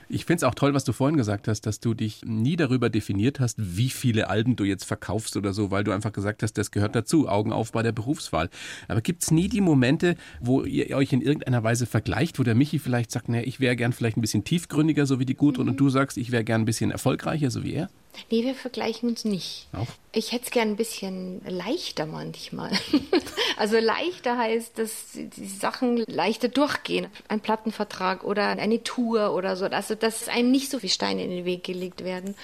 [0.10, 2.90] Ich finde es auch toll, was du vorhin gesagt hast, dass du dich nie darüber
[2.90, 6.54] definiert hast, wie viele Alben du jetzt verkaufst oder so, weil du einfach gesagt hast,
[6.54, 8.50] das gehört dazu, Augen auf bei der Berufswahl.
[8.88, 12.56] Aber gibt es nie die Momente, wo ihr euch in irgendeiner Weise vergleicht, wo der
[12.56, 15.66] Michi vielleicht sagt, ne, ich wäre gern vielleicht ein bisschen tiefgründiger, so wie die Gudrun,
[15.66, 15.72] mhm.
[15.72, 17.90] und du sagst, ich wäre gern ein bisschen erfolgreicher, so wie er?
[18.30, 19.68] Nee, wir vergleichen uns nicht.
[19.74, 19.88] Auch?
[20.12, 22.72] Ich hätte es gern ein bisschen leichter manchmal.
[23.58, 27.08] also leichter heißt, dass die Sachen leichter durchgehen.
[27.28, 29.66] Ein Plattenvertrag oder eine Tour oder so.
[29.66, 32.36] Also, dass einem nicht so viele Steine in den Weg gelegt werden.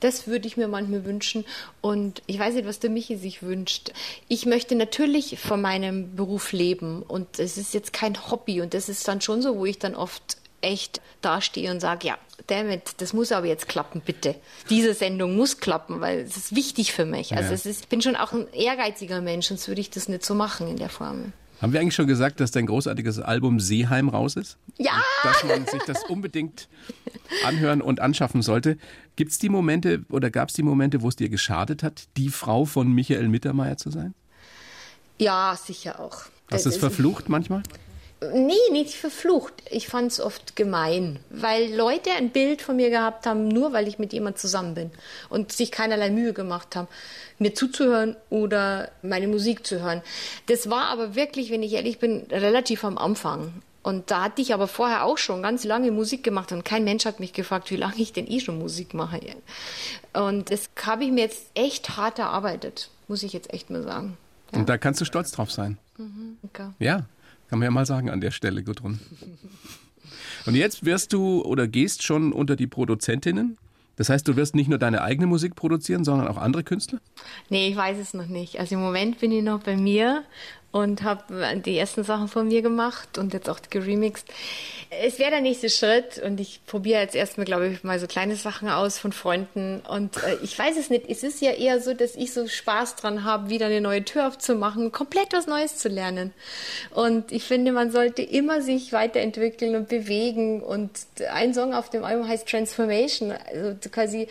[0.00, 1.44] Das würde ich mir manchmal wünschen.
[1.80, 3.92] Und ich weiß nicht, was der Michi sich wünscht.
[4.28, 7.02] Ich möchte natürlich von meinem Beruf leben.
[7.02, 8.60] Und es ist jetzt kein Hobby.
[8.60, 12.18] Und das ist dann schon so, wo ich dann oft echt dastehe und sage, ja,
[12.46, 14.34] damit, das muss aber jetzt klappen, bitte.
[14.70, 17.36] Diese Sendung muss klappen, weil es ist wichtig für mich.
[17.36, 17.54] Also ja.
[17.54, 20.34] es ist, ich bin schon auch ein ehrgeiziger Mensch, sonst würde ich das nicht so
[20.34, 21.32] machen in der Form.
[21.60, 24.58] Haben wir eigentlich schon gesagt, dass dein großartiges Album Seeheim raus ist?
[24.78, 25.00] Ja!
[25.22, 26.68] dass man sich das unbedingt
[27.44, 28.78] anhören und anschaffen sollte.
[29.14, 32.30] Gibt es die Momente oder gab es die Momente, wo es dir geschadet hat, die
[32.30, 34.14] Frau von Michael Mittermeier zu sein?
[35.18, 36.22] Ja, sicher auch.
[36.50, 37.62] Hast du es verflucht manchmal?
[38.34, 39.54] Nee, nicht verflucht.
[39.70, 43.88] Ich fand es oft gemein, weil Leute ein Bild von mir gehabt haben, nur weil
[43.88, 44.90] ich mit jemand zusammen bin
[45.28, 46.88] und sich keinerlei Mühe gemacht haben,
[47.38, 50.02] mir zuzuhören oder meine Musik zu hören.
[50.46, 53.62] Das war aber wirklich, wenn ich ehrlich bin, relativ am Anfang.
[53.82, 57.04] Und da hatte ich aber vorher auch schon ganz lange Musik gemacht und kein Mensch
[57.04, 59.20] hat mich gefragt, wie lange ich denn eh schon Musik mache.
[60.12, 64.16] Und das habe ich mir jetzt echt hart erarbeitet, muss ich jetzt echt mal sagen.
[64.52, 64.60] Ja.
[64.60, 65.78] Und da kannst du stolz drauf sein.
[65.96, 66.68] Mhm, okay.
[66.78, 67.06] Ja.
[67.52, 68.98] Kann man ja mal sagen an der Stelle, Gudrun.
[70.46, 73.58] Und jetzt wirst du oder gehst schon unter die Produzentinnen?
[73.96, 76.98] Das heißt, du wirst nicht nur deine eigene Musik produzieren, sondern auch andere Künstler?
[77.50, 78.58] Nee, ich weiß es noch nicht.
[78.58, 80.24] Also im Moment bin ich noch bei mir
[80.72, 81.22] und habe
[81.64, 84.26] die ersten Sachen von mir gemacht und jetzt auch geremixed.
[84.90, 88.36] Es wäre der nächste Schritt und ich probiere jetzt erstmal, glaube ich, mal so kleine
[88.36, 91.08] Sachen aus von Freunden und äh, ich weiß es nicht.
[91.08, 94.28] Es ist ja eher so, dass ich so Spaß dran habe, wieder eine neue Tür
[94.28, 96.32] aufzumachen, komplett was Neues zu lernen.
[96.90, 100.90] Und ich finde, man sollte immer sich weiterentwickeln und bewegen und
[101.32, 104.26] ein Song auf dem Album heißt Transformation, also quasi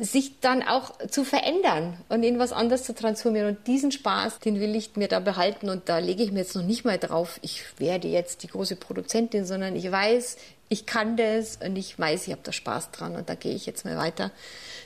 [0.00, 3.48] sich dann auch zu verändern und in was anderes zu transformieren.
[3.48, 5.68] Und diesen Spaß, den will ich mir da behalten.
[5.68, 8.76] Und da lege ich mir jetzt noch nicht mal drauf, ich werde jetzt die große
[8.76, 10.36] Produzentin, sondern ich weiß,
[10.68, 13.66] ich kann das und ich weiß, ich habe da Spaß dran und da gehe ich
[13.66, 14.30] jetzt mal weiter.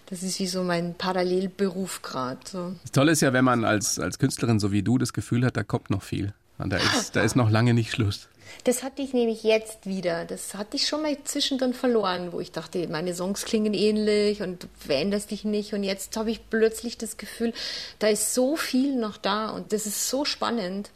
[0.06, 2.40] Das ist wie so mein Parallelberuf gerade.
[2.50, 2.74] So.
[2.82, 5.56] Das Tolle ist ja, wenn man als, als Künstlerin so wie du das Gefühl hat,
[5.56, 6.32] da kommt noch viel.
[6.58, 8.28] Und da ist, da ist noch lange nicht Schluss.
[8.64, 10.24] Das hatte ich nämlich jetzt wieder.
[10.24, 14.64] Das hatte ich schon mal zwischendrin verloren, wo ich dachte, meine Songs klingen ähnlich und
[14.64, 15.74] du veränderst dich nicht.
[15.74, 17.52] Und jetzt habe ich plötzlich das Gefühl,
[17.98, 20.90] da ist so viel noch da und das ist so spannend,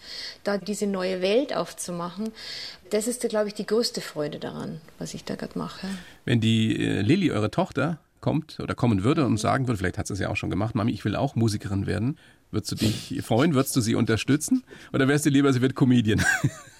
[0.45, 2.33] da diese neue Welt aufzumachen.
[2.91, 5.87] Das ist, glaube ich, die größte Freude daran, was ich da gerade mache.
[6.25, 10.07] Wenn die äh, Lilly, eure Tochter, kommt oder kommen würde und sagen würde, vielleicht hat
[10.07, 12.19] sie es ja auch schon gemacht, Mami, ich will auch Musikerin werden,
[12.53, 13.55] Würdest du dich freuen?
[13.55, 14.63] Würdest du sie unterstützen?
[14.93, 16.23] Oder wärst du lieber, sie wird Comedian?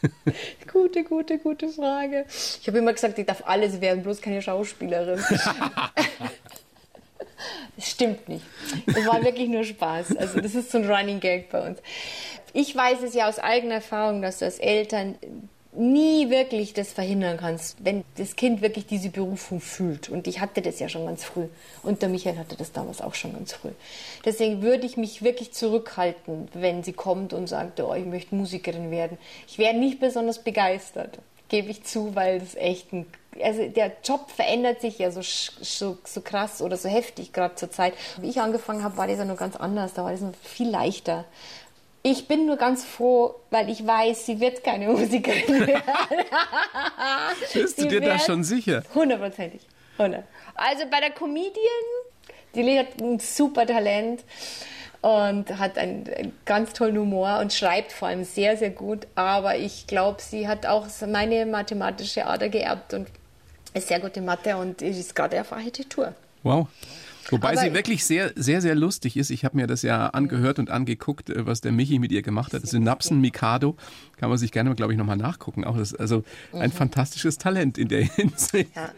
[0.73, 2.27] gute, gute, gute Frage.
[2.29, 5.21] Ich habe immer gesagt, ich darf alles werden, bloß keine Schauspielerin.
[7.75, 8.45] Das stimmt nicht.
[8.87, 10.17] Es war wirklich nur Spaß.
[10.17, 11.81] Also das ist so ein Running Gag bei uns.
[12.53, 15.17] Ich weiß es ja aus eigener Erfahrung, dass du als Eltern
[15.75, 20.11] nie wirklich das verhindern kannst, wenn das Kind wirklich diese Berufung fühlt.
[20.11, 21.47] Und ich hatte das ja schon ganz früh.
[21.83, 23.71] Und der Michael hatte das damals auch schon ganz früh.
[24.25, 28.91] Deswegen würde ich mich wirklich zurückhalten, wenn sie kommt und sagt, oh, ich möchte Musikerin
[28.91, 29.17] werden.
[29.49, 33.07] Ich wäre nicht besonders begeistert, gebe ich zu, weil das echt ein
[33.43, 37.71] also der Job verändert sich ja so, so, so krass oder so heftig gerade zur
[37.71, 37.95] Zeit.
[38.21, 39.95] Wie ich angefangen habe, war das ja noch ganz anders.
[39.95, 41.25] Da war das noch viel leichter.
[42.05, 45.83] Ich bin nur ganz froh, weil ich weiß, sie wird keine Musikerin werden.
[47.53, 48.83] Bist du dir da schon sicher?
[48.95, 49.63] Hundertprozentig.
[50.55, 51.55] Also bei der Comedian,
[52.55, 54.25] die Lee hat ein super Talent
[55.01, 59.07] und hat einen, einen, ganz tollen Humor und schreibt vor allem sehr, sehr gut.
[59.15, 63.09] Aber ich glaube, sie hat auch meine mathematische Ader geerbt und
[63.75, 66.15] ist sehr gut in Mathe und ist gerade auf Architektur.
[66.43, 66.67] Wow.
[67.31, 69.31] Wobei Aber sie wirklich sehr, sehr, sehr lustig ist.
[69.31, 72.53] Ich habe mir das ja angehört und angeguckt, äh, was der Michi mit ihr gemacht
[72.53, 72.67] hat.
[72.67, 73.77] Synapsen Mikado.
[74.17, 75.65] Kann man sich gerne, glaube ich, nochmal nachgucken.
[75.65, 76.75] Auch das, also ein mhm.
[76.75, 78.75] fantastisches Talent in der Hinsicht.
[78.75, 78.91] Ja.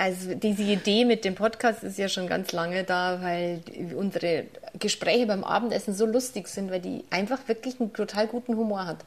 [0.00, 3.60] Also diese Idee mit dem Podcast ist ja schon ganz lange da, weil
[3.96, 4.44] unsere
[4.78, 8.98] Gespräche beim Abendessen so lustig sind, weil die einfach wirklich einen total guten Humor hat.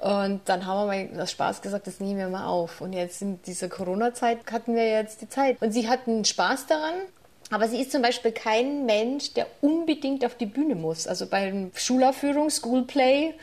[0.00, 2.80] Und dann haben wir mal aus Spaß gesagt, das nehmen wir mal auf.
[2.80, 5.60] Und jetzt in dieser Corona-Zeit hatten wir jetzt die Zeit.
[5.60, 6.94] Und sie hatten Spaß daran
[7.50, 11.06] aber sie ist zum Beispiel kein Mensch, der unbedingt auf die Bühne muss.
[11.06, 13.34] Also bei Schulaufführung, Schoolplay,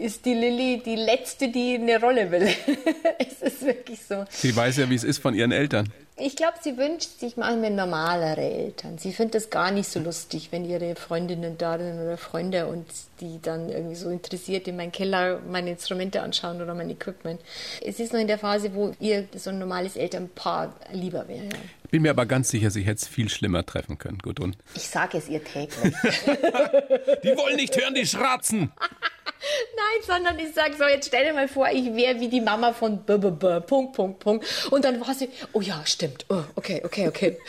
[0.00, 2.48] ist die Lilly die Letzte, die eine Rolle will.
[3.18, 4.24] es ist wirklich so.
[4.30, 5.92] Sie weiß ja, wie es ist von ihren Eltern.
[6.18, 8.96] Ich glaube, sie wünscht sich manchmal normalere Eltern.
[8.96, 12.86] Sie findet es gar nicht so lustig, wenn ihre Freundinnen da sind oder Freunde und
[13.20, 17.38] die dann irgendwie so interessiert in meinen Keller meine Instrumente anschauen oder mein Equipment.
[17.84, 21.50] Es ist noch in der Phase, wo ihr so ein normales Elternpaar lieber wäre.
[21.96, 24.54] Ich bin mir aber ganz sicher, sie hätte es viel schlimmer treffen können, Gudrun.
[24.74, 25.94] Ich sage es ihr täglich.
[27.24, 28.70] die wollen nicht hören, die Schratzen.
[29.76, 32.74] Nein, sondern ich sage so, jetzt stell dir mal vor, ich wäre wie die Mama
[32.74, 34.68] von B -B -B, Punkt, Punkt, Punkt.
[34.70, 36.26] Und dann war sie, oh ja, stimmt.
[36.28, 37.38] Oh, okay, okay, okay.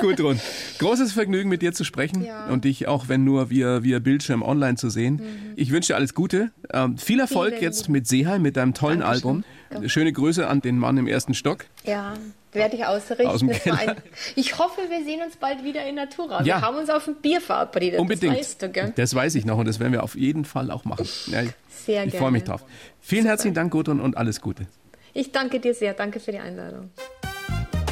[0.00, 0.40] Gudrun,
[0.78, 2.46] großes Vergnügen mit dir zu sprechen ja.
[2.46, 5.16] und dich auch, wenn nur via, via Bildschirm online zu sehen.
[5.16, 5.52] Mhm.
[5.56, 6.52] Ich wünsche dir alles Gute.
[6.72, 9.30] Ähm, viel Erfolg Vielen jetzt mit Seeheim, mit deinem tollen Dankeschön.
[9.30, 9.44] Album.
[9.86, 11.66] Schöne Grüße an den Mann im ersten Stock.
[11.84, 12.14] Ja,
[12.52, 13.26] werde ich ausrichten.
[13.26, 13.96] Aus dem Keller.
[14.34, 16.38] Ich hoffe, wir sehen uns bald wieder in Natura.
[16.40, 16.44] Ja.
[16.44, 18.00] Wir haben uns auf ein Bier verabredet.
[18.00, 18.32] Unbedingt.
[18.32, 18.92] Das weißt du, gell?
[18.96, 21.06] Das weiß ich noch und das werden wir auf jeden Fall auch machen.
[21.26, 22.22] Ja, ich Sehr ich gerne.
[22.22, 22.64] freue mich drauf.
[23.00, 24.66] Vielen herzlichen Dank, Gudrun, und alles Gute.
[25.14, 25.94] Ich danke dir sehr.
[25.94, 26.90] Danke für die Einladung.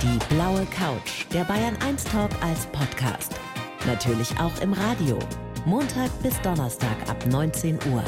[0.03, 3.33] Die blaue Couch, der Bayern 1 Talk als Podcast.
[3.87, 5.19] Natürlich auch im Radio.
[5.65, 8.05] Montag bis Donnerstag ab 19 Uhr.